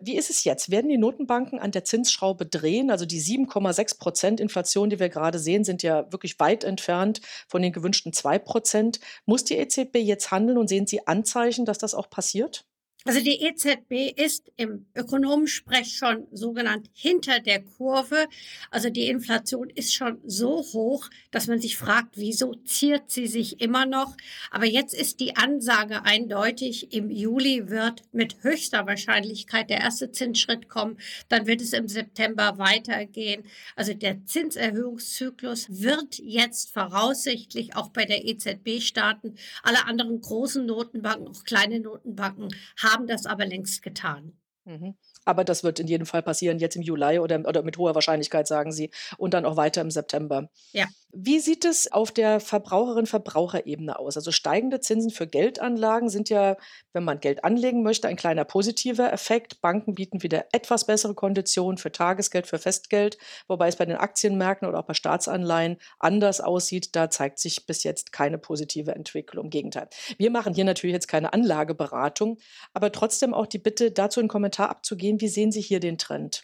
Wie 0.00 0.16
ist 0.16 0.30
es 0.30 0.44
jetzt? 0.44 0.70
Werden 0.70 0.88
die 0.90 0.96
Notenbanken 0.96 1.58
an 1.58 1.72
der 1.72 1.84
Zinsschraube 1.84 2.46
drehen? 2.46 2.90
Also 2.90 3.04
die 3.04 3.20
7,6 3.20 3.98
Prozent 3.98 4.40
Inflation, 4.40 4.90
die 4.90 5.00
wir 5.00 5.08
gerade 5.08 5.40
sehen, 5.40 5.64
sind 5.64 5.82
ja 5.82 6.10
wirklich 6.12 6.38
weit 6.38 6.62
entfernt 6.62 7.20
von 7.48 7.62
den 7.62 7.72
gewünschten 7.72 8.12
2 8.12 8.38
Prozent. 8.38 9.00
Muss 9.26 9.42
die 9.42 9.56
EZB 9.56 9.96
jetzt 9.96 10.30
handeln 10.30 10.56
und 10.56 10.68
sehen 10.68 10.86
Sie 10.86 11.06
Anzeichen, 11.08 11.64
dass 11.64 11.78
das 11.78 11.94
auch 11.94 12.10
passiert? 12.10 12.64
Also 13.04 13.20
die 13.20 13.40
EZB 13.42 14.20
ist 14.20 14.50
im 14.56 14.84
Ökonomensprech 14.94 15.96
schon 15.96 16.26
sogenannt 16.32 16.90
hinter 16.92 17.38
der 17.38 17.62
Kurve. 17.62 18.26
Also 18.72 18.90
die 18.90 19.06
Inflation 19.06 19.70
ist 19.70 19.94
schon 19.94 20.18
so 20.26 20.64
hoch, 20.72 21.08
dass 21.30 21.46
man 21.46 21.60
sich 21.60 21.76
fragt, 21.76 22.16
wieso 22.16 22.54
ziert 22.54 23.10
sie 23.10 23.28
sich 23.28 23.60
immer 23.60 23.86
noch? 23.86 24.16
Aber 24.50 24.66
jetzt 24.66 24.94
ist 24.94 25.20
die 25.20 25.36
Ansage 25.36 26.04
eindeutig, 26.04 26.92
im 26.92 27.08
Juli 27.08 27.70
wird 27.70 28.02
mit 28.12 28.42
höchster 28.42 28.86
Wahrscheinlichkeit 28.86 29.70
der 29.70 29.78
erste 29.78 30.10
Zinsschritt 30.10 30.68
kommen. 30.68 30.98
Dann 31.28 31.46
wird 31.46 31.60
es 31.60 31.72
im 31.72 31.86
September 31.86 32.58
weitergehen. 32.58 33.44
Also 33.76 33.94
der 33.94 34.26
Zinserhöhungszyklus 34.26 35.66
wird 35.70 36.18
jetzt 36.18 36.72
voraussichtlich 36.72 37.76
auch 37.76 37.90
bei 37.90 38.04
der 38.04 38.26
EZB 38.26 38.82
starten. 38.82 39.36
Alle 39.62 39.86
anderen 39.86 40.20
großen 40.20 40.66
Notenbanken, 40.66 41.28
auch 41.28 41.44
kleine 41.44 41.78
Notenbanken, 41.78 42.48
haben 42.76 42.87
haben 42.88 43.06
das 43.06 43.26
aber 43.26 43.46
längst 43.46 43.82
getan. 43.82 44.38
Mhm. 44.64 44.96
Aber 45.28 45.44
das 45.44 45.62
wird 45.62 45.78
in 45.78 45.86
jedem 45.86 46.06
Fall 46.06 46.22
passieren, 46.22 46.58
jetzt 46.58 46.74
im 46.74 46.80
Juli 46.80 47.18
oder, 47.18 47.38
oder 47.46 47.62
mit 47.62 47.76
hoher 47.76 47.94
Wahrscheinlichkeit, 47.94 48.46
sagen 48.46 48.72
Sie, 48.72 48.90
und 49.18 49.34
dann 49.34 49.44
auch 49.44 49.56
weiter 49.56 49.82
im 49.82 49.90
September. 49.90 50.48
Ja. 50.72 50.86
Wie 51.10 51.38
sieht 51.38 51.64
es 51.64 51.90
auf 51.90 52.12
der 52.12 52.38
Verbraucherin-Verbraucherebene 52.38 53.98
aus? 53.98 54.16
Also 54.16 54.30
steigende 54.30 54.80
Zinsen 54.80 55.10
für 55.10 55.26
Geldanlagen 55.26 56.10
sind 56.10 56.28
ja, 56.28 56.56
wenn 56.92 57.02
man 57.02 57.20
Geld 57.20 57.44
anlegen 57.44 57.82
möchte, 57.82 58.08
ein 58.08 58.16
kleiner 58.16 58.44
positiver 58.44 59.12
Effekt. 59.12 59.60
Banken 59.60 59.94
bieten 59.94 60.22
wieder 60.22 60.46
etwas 60.52 60.86
bessere 60.86 61.14
Konditionen 61.14 61.78
für 61.78 61.92
Tagesgeld, 61.92 62.46
für 62.46 62.58
Festgeld, 62.58 63.18
wobei 63.48 63.68
es 63.68 63.76
bei 63.76 63.86
den 63.86 63.96
Aktienmärkten 63.96 64.68
oder 64.68 64.80
auch 64.80 64.86
bei 64.86 64.94
Staatsanleihen 64.94 65.78
anders 65.98 66.40
aussieht. 66.40 66.94
Da 66.94 67.10
zeigt 67.10 67.38
sich 67.38 67.66
bis 67.66 67.84
jetzt 67.84 68.12
keine 68.12 68.38
positive 68.38 68.94
Entwicklung. 68.94 69.46
Im 69.46 69.50
Gegenteil. 69.50 69.88
Wir 70.18 70.30
machen 70.30 70.54
hier 70.54 70.64
natürlich 70.64 70.94
jetzt 70.94 71.08
keine 71.08 71.32
Anlageberatung, 71.32 72.38
aber 72.74 72.92
trotzdem 72.92 73.32
auch 73.34 73.46
die 73.46 73.58
Bitte, 73.58 73.90
dazu 73.90 74.20
einen 74.20 74.28
Kommentar 74.28 74.68
abzugehen. 74.68 75.17
Wie 75.18 75.28
sehen 75.28 75.52
Sie 75.52 75.60
hier 75.60 75.80
den 75.80 75.98
Trend? 75.98 76.42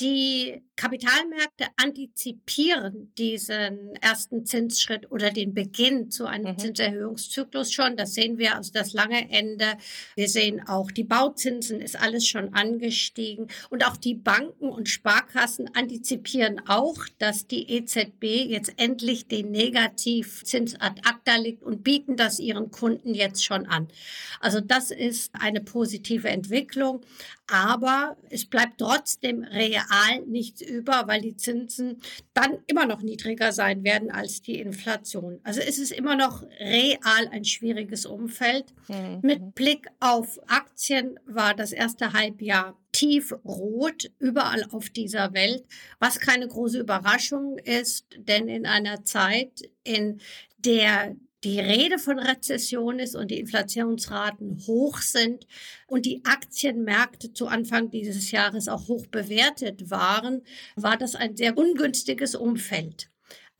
Die 0.00 0.62
Kapitalmärkte 0.74 1.66
antizipieren 1.76 3.12
diesen 3.16 3.94
ersten 3.96 4.46
Zinsschritt 4.46 5.10
oder 5.12 5.30
den 5.30 5.52
Beginn 5.54 6.10
zu 6.10 6.26
einem 6.26 6.54
mhm. 6.54 6.58
Zinserhöhungszyklus 6.58 7.72
schon. 7.72 7.96
Das 7.96 8.14
sehen 8.14 8.38
wir, 8.38 8.56
also 8.56 8.72
das 8.72 8.94
lange 8.94 9.30
Ende. 9.30 9.66
Wir 10.16 10.28
sehen 10.28 10.66
auch, 10.66 10.90
die 10.90 11.04
Bauzinsen 11.04 11.80
ist 11.80 12.00
alles 12.00 12.26
schon 12.26 12.54
angestiegen. 12.54 13.48
Und 13.68 13.86
auch 13.86 13.96
die 13.96 14.14
Banken 14.14 14.70
und 14.70 14.88
Sparkassen 14.88 15.72
antizipieren 15.74 16.62
auch, 16.66 16.96
dass 17.18 17.46
die 17.46 17.70
EZB 17.70 18.24
jetzt 18.48 18.72
endlich 18.78 19.28
den 19.28 19.50
Negativzins 19.50 20.74
ad 20.80 21.02
acta 21.04 21.36
legt 21.36 21.62
und 21.62 21.84
bieten 21.84 22.16
das 22.16 22.40
ihren 22.40 22.70
Kunden 22.70 23.14
jetzt 23.14 23.44
schon 23.44 23.66
an. 23.66 23.88
Also 24.40 24.60
das 24.60 24.90
ist 24.90 25.32
eine 25.34 25.60
positive 25.60 26.28
Entwicklung. 26.28 27.02
Aber 27.46 28.16
es 28.30 28.46
bleibt 28.46 28.78
trotzdem 28.78 29.42
real 29.42 29.81
nichts 30.26 30.60
über, 30.60 31.04
weil 31.06 31.20
die 31.20 31.36
Zinsen 31.36 32.00
dann 32.34 32.58
immer 32.66 32.86
noch 32.86 33.02
niedriger 33.02 33.52
sein 33.52 33.84
werden 33.84 34.10
als 34.10 34.42
die 34.42 34.58
Inflation. 34.58 35.40
Also 35.42 35.60
es 35.60 35.78
ist 35.78 35.92
immer 35.92 36.16
noch 36.16 36.42
real 36.60 37.28
ein 37.30 37.44
schwieriges 37.44 38.06
Umfeld. 38.06 38.66
Mhm. 38.88 39.20
Mit 39.22 39.54
Blick 39.54 39.86
auf 40.00 40.38
Aktien 40.48 41.18
war 41.26 41.54
das 41.54 41.72
erste 41.72 42.12
Halbjahr 42.12 42.78
tiefrot 42.92 44.10
überall 44.18 44.64
auf 44.70 44.90
dieser 44.90 45.32
Welt, 45.32 45.64
was 45.98 46.20
keine 46.20 46.46
große 46.46 46.78
Überraschung 46.78 47.58
ist, 47.58 48.06
denn 48.16 48.48
in 48.48 48.66
einer 48.66 49.04
Zeit, 49.04 49.62
in 49.82 50.20
der 50.58 51.16
die 51.44 51.60
Rede 51.60 51.98
von 51.98 52.18
Rezession 52.18 52.98
ist 52.98 53.16
und 53.16 53.30
die 53.30 53.40
Inflationsraten 53.40 54.64
hoch 54.66 54.98
sind 54.98 55.46
und 55.86 56.06
die 56.06 56.24
Aktienmärkte 56.24 57.32
zu 57.32 57.46
Anfang 57.48 57.90
dieses 57.90 58.30
Jahres 58.30 58.68
auch 58.68 58.88
hoch 58.88 59.06
bewertet 59.08 59.90
waren, 59.90 60.42
war 60.76 60.96
das 60.96 61.14
ein 61.14 61.36
sehr 61.36 61.58
ungünstiges 61.58 62.34
Umfeld. 62.34 63.11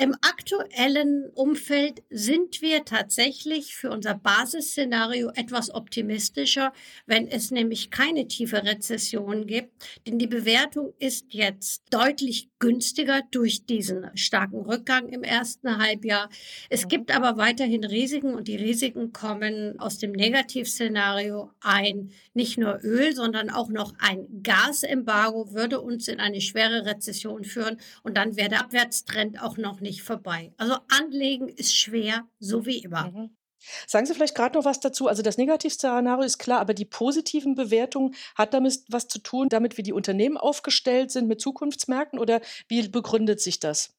Im 0.03 0.17
aktuellen 0.21 1.31
Umfeld 1.33 2.03
sind 2.11 2.61
wir 2.61 2.85
tatsächlich 2.85 3.77
für 3.77 3.91
unser 3.91 4.15
Basisszenario 4.15 5.31
etwas 5.37 5.73
optimistischer, 5.73 6.73
wenn 7.07 7.29
es 7.29 7.53
nämlich 7.53 7.93
keine 7.93 8.27
tiefe 8.27 8.65
Rezession 8.65 9.47
gibt. 9.47 9.71
Denn 10.05 10.19
die 10.19 10.27
Bewertung 10.27 10.93
ist 10.99 11.27
jetzt 11.33 11.85
deutlich 11.91 12.49
günstiger 12.59 13.21
durch 13.31 13.65
diesen 13.65 14.11
starken 14.15 14.63
Rückgang 14.63 15.09
im 15.09 15.23
ersten 15.23 15.79
Halbjahr. 15.79 16.29
Es 16.69 16.89
gibt 16.89 17.15
aber 17.15 17.37
weiterhin 17.37 17.85
Risiken 17.85 18.35
und 18.35 18.49
die 18.49 18.57
Risiken 18.57 19.13
kommen 19.13 19.79
aus 19.79 19.99
dem 19.99 20.11
Negativszenario 20.11 21.53
ein. 21.61 22.11
Nicht 22.35 22.59
nur 22.59 22.81
Öl, 22.83 23.15
sondern 23.15 23.51
auch 23.51 23.69
noch 23.69 23.95
ein 24.01 24.27
Gasembargo 24.43 25.53
würde 25.53 25.81
uns 25.81 26.09
in 26.09 26.19
eine 26.19 26.41
schwere 26.41 26.87
Rezession 26.87 27.45
führen 27.45 27.77
und 28.03 28.17
dann 28.17 28.37
wäre 28.37 28.49
der 28.49 28.61
Abwärtstrend 28.63 29.41
auch 29.41 29.57
noch 29.57 29.81
nicht 29.81 29.92
nicht 29.93 30.03
vorbei. 30.03 30.53
Also 30.57 30.77
anlegen 30.89 31.49
ist 31.49 31.77
schwer, 31.77 32.27
so 32.41 32.65
wie 32.65 32.79
immer. 32.79 33.11
Mhm. 33.11 33.37
Sagen 33.87 34.07
Sie 34.07 34.15
vielleicht 34.15 34.35
gerade 34.35 34.59
noch 34.59 34.65
was 34.65 34.81
dazu. 34.81 35.07
Also 35.07 35.23
das 35.23 35.39
Negativszenario 35.39 36.25
ist 36.25 36.39
klar, 36.39 36.61
aber 36.61 36.75
die 36.75 36.85
positiven 36.85 37.55
Bewertungen 37.55 38.15
hat 38.35 38.55
damit 38.55 38.81
was 38.89 39.07
zu 39.07 39.21
tun, 39.21 39.49
damit 39.49 39.77
wie 39.77 39.85
die 39.85 39.93
Unternehmen 39.93 40.37
aufgestellt 40.37 41.11
sind 41.11 41.29
mit 41.29 41.41
Zukunftsmärkten 41.41 42.19
oder 42.19 42.41
wie 42.69 42.89
begründet 42.89 43.41
sich 43.41 43.61
das? 43.61 43.95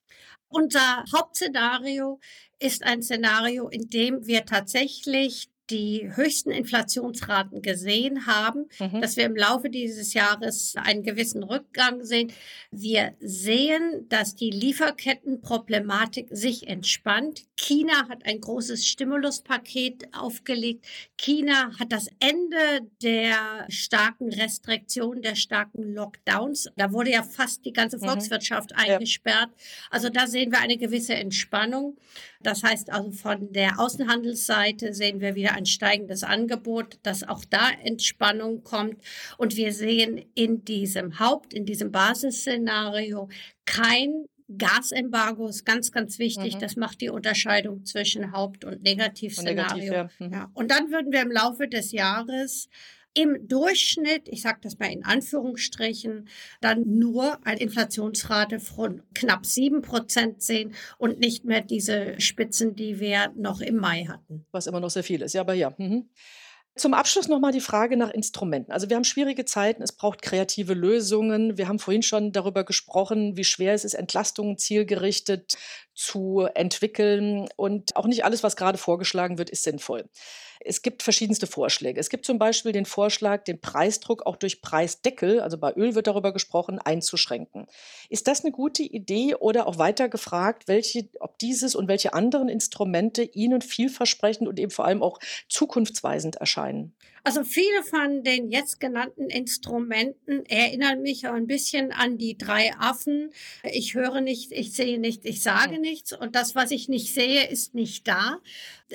Unser 0.50 1.06
Hauptszenario 1.16 2.20
ist 2.60 2.84
ein 2.84 3.02
Szenario, 3.02 3.70
in 3.70 3.90
dem 3.90 4.26
wir 4.26 4.46
tatsächlich 4.46 5.50
die 5.70 6.10
höchsten 6.14 6.52
Inflationsraten 6.52 7.62
gesehen 7.62 8.26
haben, 8.28 8.66
mhm. 8.80 9.02
dass 9.02 9.16
wir 9.16 9.26
im 9.26 9.36
Laufe 9.36 9.70
dieses 9.70 10.14
Jahres 10.14 10.76
einen 10.76 11.04
gewissen 11.04 11.42
Rückgang 11.42 12.04
sehen. 12.04 12.34
Wir 12.72 13.16
sehen, 13.22 14.06
dass 14.10 14.36
die 14.36 14.50
Lieferkettenproblematik 14.50 16.28
sich 16.32 16.68
entspannt. 16.68 17.44
China 17.56 18.10
hat 18.10 18.26
ein 18.26 18.42
großes 18.42 18.86
Stimuluspaket 18.86 20.14
aufgelegt. 20.14 20.86
China 21.18 21.72
hat 21.80 21.94
das 21.94 22.08
Ende 22.20 22.90
der 23.02 23.66
starken 23.70 24.34
Restriktionen, 24.34 25.22
der 25.22 25.36
starken 25.36 25.94
Lockdowns. 25.94 26.70
Da 26.76 26.92
wurde 26.92 27.12
ja 27.12 27.24
fast 27.24 27.64
die 27.66 27.74
ganze 27.74 27.98
mhm. 27.98 28.06
Volkswirtschaft 28.10 28.72
mhm. 28.72 28.80
eingesperrt. 28.80 29.50
Ja. 29.50 29.66
Also 29.92 30.10
da 30.10 30.28
sehen 30.28 30.52
wir 30.52 30.60
eine 30.60 30.78
gewisse 30.78 31.16
Entspannung. 31.16 31.98
Das 32.42 32.64
heißt 32.64 32.92
also 32.92 33.12
von 33.12 33.54
der 33.54 33.80
Außenhandelsseite 33.80 34.94
sehen 34.94 35.22
wir 35.22 35.36
wieder 35.36 35.53
ein 35.54 35.66
steigendes 35.66 36.24
Angebot, 36.24 37.00
dass 37.04 37.24
auch 37.24 37.46
da 37.46 37.70
Entspannung 37.84 38.64
kommt. 38.64 38.98
Und 39.38 39.56
wir 39.56 39.74
sehen 39.74 40.26
in 40.36 40.66
diesem 40.66 41.20
Haupt, 41.20 41.54
in 41.54 41.66
diesem 41.66 41.92
Basisszenario 41.92 43.30
kein 43.66 44.26
Gasembargo 44.58 45.48
ist 45.48 45.66
ganz, 45.66 45.92
ganz 45.92 46.20
wichtig. 46.20 46.56
Mhm. 46.56 46.60
Das 46.60 46.76
macht 46.76 47.02
die 47.02 47.10
Unterscheidung 47.10 47.86
zwischen 47.86 48.32
Haupt- 48.32 48.66
und 48.66 48.84
Negativszenario. 48.84 49.62
Und, 49.62 49.80
negativ, 49.80 50.20
ja. 50.20 50.28
Mhm. 50.28 50.34
Ja. 50.34 50.52
und 50.54 50.72
dann 50.72 50.92
würden 50.92 51.12
wir 51.12 51.22
im 51.22 51.32
Laufe 51.32 51.68
des 51.68 51.92
Jahres 51.92 52.70
im 53.14 53.48
Durchschnitt, 53.48 54.28
ich 54.28 54.42
sage 54.42 54.60
das 54.62 54.80
mal 54.80 54.92
in 54.92 55.04
Anführungsstrichen, 55.06 56.28
dann 56.62 56.84
nur 56.86 57.38
eine 57.46 57.60
Inflationsrate 57.60 58.60
von 58.60 59.04
knapp 59.14 59.46
sieben 59.46 59.82
Prozent 59.82 60.42
sehen 60.42 60.74
und 60.98 61.20
nicht 61.20 61.46
mehr 61.46 61.62
diese 61.62 62.20
Spitzen, 62.20 62.76
die 62.76 63.00
wir 63.00 63.32
noch 63.36 63.62
im 63.62 63.78
Mai 63.78 64.06
hatten. 64.06 64.46
Was 64.52 64.68
immer 64.68 64.80
noch 64.80 64.90
sehr 64.90 65.04
viel 65.04 65.22
ist, 65.22 65.34
ja, 65.34 65.42
aber 65.42 65.54
ja. 65.54 65.74
Mhm. 65.78 66.10
Zum 66.76 66.96
Abschluss 66.96 67.28
nochmal 67.28 67.52
die 67.52 67.60
Frage 67.60 67.98
nach 67.98 68.10
Instrumenten. 68.10 68.72
Also 68.72 68.90
wir 68.90 68.96
haben 68.96 69.04
schwierige 69.04 69.46
Zeiten, 69.46 69.84
es 69.84 69.92
braucht 69.92 70.24
kreative 70.24 70.74
Lösungen. 70.74 71.56
Wir 71.56 71.68
haben 71.68 71.78
vorhin 71.78 72.02
schon 72.02 72.32
darüber 72.32 72.64
gesprochen, 72.64 73.38
wie 73.38 73.44
schwer 73.44 73.76
es 73.76 73.86
ist, 73.86 73.94
Entlastungen 73.94 74.58
zielgerichtet 74.58 75.56
zu 75.94 76.48
entwickeln. 76.56 77.48
Und 77.58 77.96
auch 77.96 78.08
nicht 78.08 78.26
alles, 78.26 78.42
was 78.42 78.56
gerade 78.56 78.80
vorgeschlagen 78.80 79.38
wird, 79.38 79.52
ist 79.52 79.62
sinnvoll. 79.62 80.10
Es 80.66 80.82
gibt 80.82 81.04
verschiedenste 81.04 81.48
Vorschläge. 81.48 82.00
Es 82.00 82.10
gibt 82.10 82.26
zum 82.26 82.40
Beispiel 82.40 82.72
den 82.72 82.86
Vorschlag, 82.86 83.44
den 83.44 83.60
Preisdruck 83.60 84.26
auch 84.26 84.36
durch 84.36 84.62
Preisdeckel, 84.62 85.40
also 85.40 85.58
bei 85.58 85.74
Öl 85.74 85.96
wird 85.96 86.08
darüber 86.08 86.34
gesprochen, 86.34 86.80
einzuschränken. 86.80 87.68
Ist 88.10 88.28
das 88.28 88.44
eine 88.44 88.52
gute 88.52 88.84
Idee 88.84 89.36
oder 89.36 89.68
auch 89.68 89.78
weiter 89.78 90.10
gefragt, 90.10 90.68
welche, 90.68 91.10
ob 91.20 91.38
dieses 91.40 91.76
und 91.76 91.88
welche 91.88 92.14
anderen 92.14 92.50
Instrumente 92.50 93.24
Ihnen 93.24 93.62
vielversprechend 93.62 94.48
und 94.48 94.60
eben 94.60 94.72
vor 94.72 94.86
allem 94.86 95.04
auch 95.04 95.20
zukunftsweisend 95.50 96.36
erscheinen? 96.38 96.94
Also 97.26 97.46
viele 97.46 97.84
von 97.84 98.24
den 98.24 98.50
jetzt 98.50 98.82
genannten 98.82 99.30
Instrumenten 99.30 100.46
erinnern 100.46 101.02
mich 101.02 101.26
ein 101.26 101.48
bisschen 101.48 101.94
an 101.94 102.18
die 102.18 102.38
drei 102.38 102.74
Affen. 102.78 103.32
Ich 103.64 103.94
höre 103.94 104.20
nicht, 104.20 104.52
ich 104.52 104.74
sehe 104.74 105.00
nicht, 105.00 105.24
ich 105.24 105.42
sage 105.42 105.80
nichts 105.80 106.12
und 106.12 106.36
das, 106.36 106.54
was 106.54 106.72
ich 106.72 106.90
nicht 106.90 107.14
sehe, 107.14 107.48
ist 107.48 107.76
nicht 107.76 108.10
da. 108.10 108.42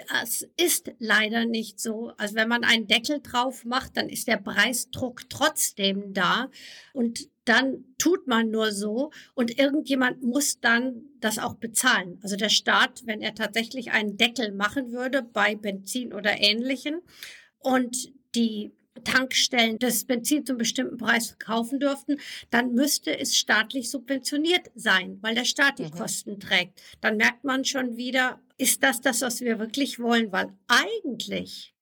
Das 0.09 0.47
ist 0.57 0.93
leider 0.99 1.45
nicht 1.45 1.81
so. 1.81 2.12
Also 2.17 2.35
wenn 2.35 2.49
man 2.49 2.64
einen 2.64 2.87
Deckel 2.87 3.21
drauf 3.21 3.64
macht, 3.64 3.97
dann 3.97 4.09
ist 4.09 4.28
der 4.28 4.37
Preisdruck 4.37 5.28
trotzdem 5.28 6.12
da 6.14 6.50
und 6.93 7.28
dann 7.45 7.85
tut 7.97 8.26
man 8.26 8.50
nur 8.50 8.73
so 8.73 9.11
und 9.35 9.59
irgendjemand 9.59 10.23
muss 10.23 10.61
dann 10.61 11.05
das 11.21 11.38
auch 11.38 11.55
bezahlen. 11.55 12.19
Also 12.23 12.37
der 12.37 12.50
Staat, 12.50 13.07
wenn 13.07 13.23
er 13.23 13.35
tatsächlich 13.35 13.90
einen 13.93 14.19
Deckel 14.19 14.52
machen 14.52 14.93
würde 14.93 15.23
bei 15.23 15.57
Benzin 15.57 16.12
oder 16.12 16.40
ähnlichen 16.40 17.00
und 17.61 18.12
die 18.35 18.73
Tankstellen 19.05 19.78
das 19.78 20.05
Benzin 20.05 20.45
zum 20.45 20.59
bestimmten 20.59 20.99
Preis 20.99 21.28
verkaufen 21.28 21.81
dürften, 21.81 22.19
dann 22.50 22.75
müsste 22.75 23.19
es 23.19 23.37
staatlich 23.37 23.90
subventioniert 23.90 24.71
sein, 24.75 25.19
weil 25.23 25.35
der 25.35 25.45
Staat 25.45 25.78
die 25.78 25.85
mhm. 25.85 25.93
Kosten 25.93 26.40
trägt. 26.40 26.81
Dann 27.00 27.17
merkt 27.17 27.45
man 27.45 27.64
schon 27.64 27.97
wieder, 27.97 28.40
ist 28.59 28.83
das 28.83 29.00
das, 29.00 29.23
was 29.23 29.41
wir 29.41 29.59
wirklich 29.59 29.99
wollen? 29.99 30.33
Weil 30.33 30.53
eigentlich 30.67 31.75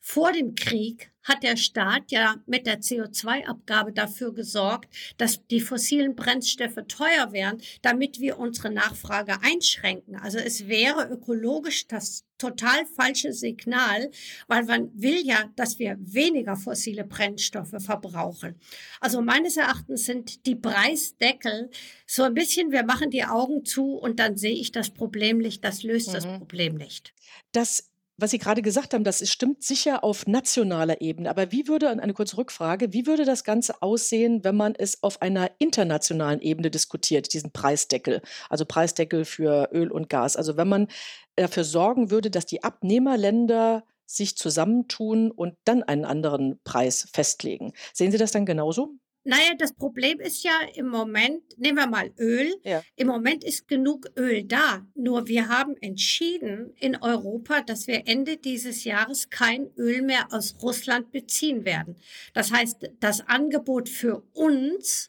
vor 0.00 0.32
dem 0.32 0.54
Krieg 0.54 1.11
hat 1.22 1.42
der 1.42 1.56
Staat 1.56 2.10
ja 2.10 2.36
mit 2.46 2.66
der 2.66 2.80
CO2-Abgabe 2.80 3.92
dafür 3.92 4.34
gesorgt, 4.34 4.92
dass 5.18 5.46
die 5.46 5.60
fossilen 5.60 6.14
Brennstoffe 6.14 6.82
teuer 6.88 7.32
wären, 7.32 7.60
damit 7.82 8.20
wir 8.20 8.38
unsere 8.38 8.70
Nachfrage 8.70 9.40
einschränken. 9.42 10.16
Also 10.16 10.38
es 10.38 10.68
wäre 10.68 11.08
ökologisch 11.08 11.86
das 11.86 12.24
total 12.38 12.84
falsche 12.96 13.32
Signal, 13.32 14.10
weil 14.48 14.64
man 14.64 14.90
will 15.00 15.24
ja, 15.24 15.48
dass 15.54 15.78
wir 15.78 15.96
weniger 16.00 16.56
fossile 16.56 17.04
Brennstoffe 17.04 17.76
verbrauchen. 17.78 18.58
Also 19.00 19.22
meines 19.22 19.56
Erachtens 19.56 20.06
sind 20.06 20.44
die 20.44 20.56
Preisdeckel 20.56 21.70
so 22.04 22.24
ein 22.24 22.34
bisschen, 22.34 22.72
wir 22.72 22.84
machen 22.84 23.10
die 23.10 23.24
Augen 23.24 23.64
zu 23.64 23.94
und 23.94 24.18
dann 24.18 24.36
sehe 24.36 24.56
ich 24.56 24.72
das 24.72 24.90
Problem 24.90 25.38
nicht, 25.38 25.64
das 25.64 25.84
löst 25.84 26.08
mhm. 26.08 26.12
das 26.14 26.26
Problem 26.26 26.74
nicht. 26.74 27.14
Das 27.52 27.91
was 28.16 28.30
Sie 28.30 28.38
gerade 28.38 28.62
gesagt 28.62 28.94
haben, 28.94 29.04
das 29.04 29.28
stimmt 29.28 29.62
sicher 29.62 30.04
auf 30.04 30.26
nationaler 30.26 31.00
Ebene. 31.00 31.30
Aber 31.30 31.50
wie 31.50 31.66
würde, 31.68 31.88
eine 31.88 32.14
kurze 32.14 32.36
Rückfrage, 32.36 32.92
wie 32.92 33.06
würde 33.06 33.24
das 33.24 33.44
Ganze 33.44 33.82
aussehen, 33.82 34.44
wenn 34.44 34.56
man 34.56 34.74
es 34.76 35.02
auf 35.02 35.22
einer 35.22 35.50
internationalen 35.58 36.40
Ebene 36.40 36.70
diskutiert, 36.70 37.32
diesen 37.32 37.52
Preisdeckel, 37.52 38.22
also 38.48 38.64
Preisdeckel 38.64 39.24
für 39.24 39.70
Öl 39.72 39.90
und 39.90 40.08
Gas? 40.08 40.36
Also 40.36 40.56
wenn 40.56 40.68
man 40.68 40.88
dafür 41.36 41.64
sorgen 41.64 42.10
würde, 42.10 42.30
dass 42.30 42.46
die 42.46 42.62
Abnehmerländer 42.62 43.84
sich 44.06 44.36
zusammentun 44.36 45.30
und 45.30 45.56
dann 45.64 45.82
einen 45.82 46.04
anderen 46.04 46.60
Preis 46.64 47.08
festlegen. 47.12 47.72
Sehen 47.94 48.12
Sie 48.12 48.18
das 48.18 48.30
dann 48.30 48.44
genauso? 48.44 48.94
Naja, 49.24 49.54
das 49.56 49.72
Problem 49.72 50.18
ist 50.18 50.42
ja 50.42 50.52
im 50.74 50.88
Moment, 50.88 51.42
nehmen 51.56 51.78
wir 51.78 51.86
mal 51.86 52.12
Öl. 52.18 52.52
Ja. 52.64 52.82
Im 52.96 53.06
Moment 53.06 53.44
ist 53.44 53.68
genug 53.68 54.10
Öl 54.16 54.42
da. 54.42 54.84
Nur 54.94 55.28
wir 55.28 55.48
haben 55.48 55.76
entschieden 55.80 56.74
in 56.80 56.96
Europa, 56.96 57.60
dass 57.60 57.86
wir 57.86 58.02
Ende 58.06 58.36
dieses 58.36 58.82
Jahres 58.82 59.30
kein 59.30 59.70
Öl 59.76 60.02
mehr 60.02 60.26
aus 60.32 60.56
Russland 60.60 61.12
beziehen 61.12 61.64
werden. 61.64 61.96
Das 62.34 62.50
heißt, 62.50 62.90
das 62.98 63.20
Angebot 63.28 63.88
für 63.88 64.24
uns 64.32 65.08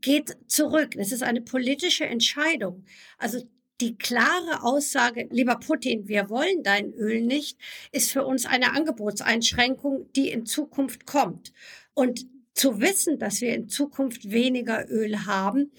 geht 0.00 0.36
zurück. 0.48 0.96
Es 0.96 1.12
ist 1.12 1.22
eine 1.22 1.40
politische 1.40 2.04
Entscheidung. 2.04 2.84
Also 3.18 3.46
die 3.80 3.96
klare 3.96 4.62
Aussage, 4.62 5.28
lieber 5.30 5.56
Putin, 5.56 6.08
wir 6.08 6.28
wollen 6.30 6.62
dein 6.62 6.92
Öl 6.94 7.20
nicht, 7.20 7.58
ist 7.92 8.10
für 8.10 8.24
uns 8.24 8.44
eine 8.44 8.72
Angebotseinschränkung, 8.72 10.10
die 10.14 10.30
in 10.30 10.46
Zukunft 10.46 11.06
kommt. 11.06 11.52
Und 11.94 12.26
zu 12.54 12.80
wissen, 12.80 13.18
dass 13.18 13.40
wir 13.40 13.54
in 13.54 13.68
Zukunft 13.68 14.30
weniger 14.30 14.88
Öl 14.90 15.24
haben, 15.26 15.72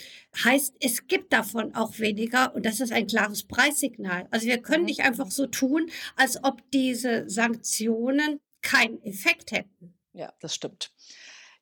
heißt, 0.44 0.76
es 0.80 1.08
gibt 1.08 1.34
davon 1.34 1.76
auch 1.76 2.00
weniger 2.00 2.56
und 2.56 2.66
das 2.66 2.80
ist 2.80 2.92
ein 2.92 3.08
klares 3.08 3.44
Preissignal. 3.44 4.28
Also 4.32 4.48
wir 4.48 4.58
können 4.60 4.86
nicht 4.86 5.02
einfach 5.02 5.30
so 5.30 5.46
tun, 5.46 5.90
als 6.16 6.44
ob 6.44 6.62
diese 6.72 7.30
Sanktionen 7.30 8.40
keinen 8.62 9.02
Effekt 9.04 9.52
hätten. 9.52 9.94
Ja, 10.14 10.34
das 10.40 10.56
stimmt. 10.56 10.92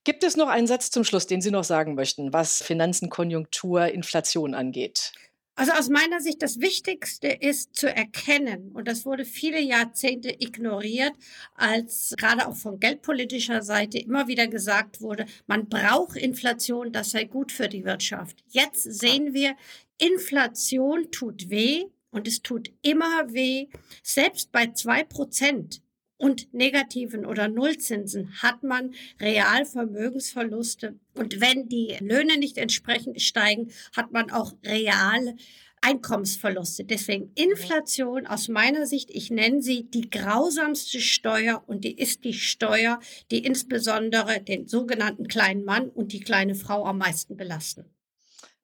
Gibt 0.03 0.23
es 0.23 0.35
noch 0.35 0.47
einen 0.47 0.67
Satz 0.67 0.89
zum 0.89 1.03
Schluss, 1.03 1.27
den 1.27 1.41
Sie 1.41 1.51
noch 1.51 1.63
sagen 1.63 1.93
möchten, 1.93 2.33
was 2.33 2.63
Finanzen, 2.63 3.09
Konjunktur, 3.09 3.87
Inflation 3.87 4.55
angeht? 4.55 5.13
Also 5.55 5.73
aus 5.73 5.89
meiner 5.89 6.21
Sicht 6.21 6.41
das 6.41 6.59
Wichtigste 6.59 7.27
ist 7.27 7.75
zu 7.75 7.93
erkennen, 7.93 8.71
und 8.71 8.87
das 8.87 9.05
wurde 9.05 9.25
viele 9.25 9.59
Jahrzehnte 9.59 10.29
ignoriert, 10.29 11.13
als 11.55 12.13
gerade 12.17 12.47
auch 12.47 12.55
von 12.55 12.79
geldpolitischer 12.79 13.61
Seite 13.61 13.99
immer 13.99 14.27
wieder 14.27 14.47
gesagt 14.47 15.01
wurde, 15.01 15.25
man 15.47 15.67
braucht 15.67 16.15
Inflation, 16.15 16.91
das 16.91 17.11
sei 17.11 17.25
gut 17.25 17.51
für 17.51 17.67
die 17.67 17.83
Wirtschaft. 17.83 18.43
Jetzt 18.47 18.83
sehen 18.83 19.33
wir, 19.33 19.55
Inflation 19.97 21.11
tut 21.11 21.49
weh 21.49 21.85
und 22.11 22.27
es 22.27 22.41
tut 22.41 22.71
immer 22.81 23.31
weh, 23.33 23.67
selbst 24.03 24.51
bei 24.51 24.67
zwei 24.67 25.03
Prozent 25.03 25.81
und 26.21 26.53
negativen 26.53 27.25
oder 27.25 27.47
Nullzinsen 27.47 28.41
hat 28.43 28.61
man 28.61 28.93
Realvermögensverluste. 29.19 30.99
Und 31.15 31.41
wenn 31.41 31.67
die 31.67 31.97
Löhne 31.99 32.37
nicht 32.37 32.59
entsprechend 32.59 33.19
steigen, 33.21 33.71
hat 33.95 34.11
man 34.11 34.29
auch 34.29 34.53
real 34.63 35.35
Einkommensverluste. 35.81 36.83
Deswegen 36.83 37.31
Inflation 37.33 38.27
aus 38.27 38.49
meiner 38.49 38.85
Sicht, 38.85 39.09
ich 39.09 39.31
nenne 39.31 39.63
sie 39.63 39.89
die 39.89 40.11
grausamste 40.11 41.01
Steuer 41.01 41.63
und 41.65 41.83
die 41.83 41.97
ist 41.97 42.23
die 42.23 42.35
Steuer, 42.35 42.99
die 43.31 43.43
insbesondere 43.43 44.41
den 44.41 44.67
sogenannten 44.67 45.27
kleinen 45.27 45.65
Mann 45.65 45.89
und 45.89 46.13
die 46.13 46.19
kleine 46.19 46.53
Frau 46.53 46.85
am 46.85 46.99
meisten 46.99 47.35
belasten. 47.35 47.85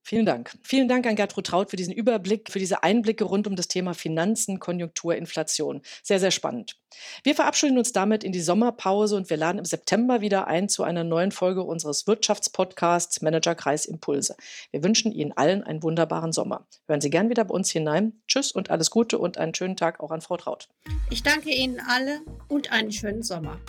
Vielen 0.07 0.25
Dank. 0.25 0.57
Vielen 0.63 0.87
Dank 0.87 1.05
an 1.05 1.17
Gertrud 1.17 1.47
Traut 1.47 1.69
für 1.69 1.75
diesen 1.75 1.91
Überblick, 1.91 2.49
für 2.49 2.59
diese 2.59 2.81
Einblicke 2.81 3.25
rund 3.25 3.45
um 3.45 3.57
das 3.57 3.67
Thema 3.67 3.93
Finanzen, 3.93 4.57
Konjunktur, 4.57 5.17
Inflation. 5.17 5.81
Sehr, 6.01 6.21
sehr 6.21 6.31
spannend. 6.31 6.77
Wir 7.23 7.35
verabschieden 7.35 7.77
uns 7.77 7.91
damit 7.91 8.23
in 8.23 8.31
die 8.31 8.39
Sommerpause 8.39 9.17
und 9.17 9.29
wir 9.29 9.35
laden 9.35 9.57
im 9.57 9.65
September 9.65 10.21
wieder 10.21 10.47
ein 10.47 10.69
zu 10.69 10.83
einer 10.83 11.03
neuen 11.03 11.33
Folge 11.33 11.61
unseres 11.61 12.07
Wirtschaftspodcasts 12.07 13.21
Managerkreis 13.21 13.85
Impulse. 13.85 14.37
Wir 14.71 14.81
wünschen 14.81 15.11
Ihnen 15.11 15.33
allen 15.33 15.61
einen 15.61 15.83
wunderbaren 15.83 16.31
Sommer. 16.31 16.65
Hören 16.87 17.01
Sie 17.01 17.09
gern 17.09 17.29
wieder 17.29 17.43
bei 17.43 17.53
uns 17.53 17.69
hinein. 17.69 18.13
Tschüss 18.29 18.53
und 18.53 18.69
alles 18.69 18.89
Gute 18.89 19.19
und 19.19 19.37
einen 19.37 19.53
schönen 19.53 19.75
Tag 19.75 19.99
auch 19.99 20.11
an 20.11 20.21
Frau 20.21 20.37
Traut. 20.37 20.69
Ich 21.09 21.21
danke 21.21 21.49
Ihnen 21.49 21.81
alle 21.85 22.21
und 22.47 22.71
einen 22.71 22.93
schönen 22.93 23.23
Sommer. 23.23 23.59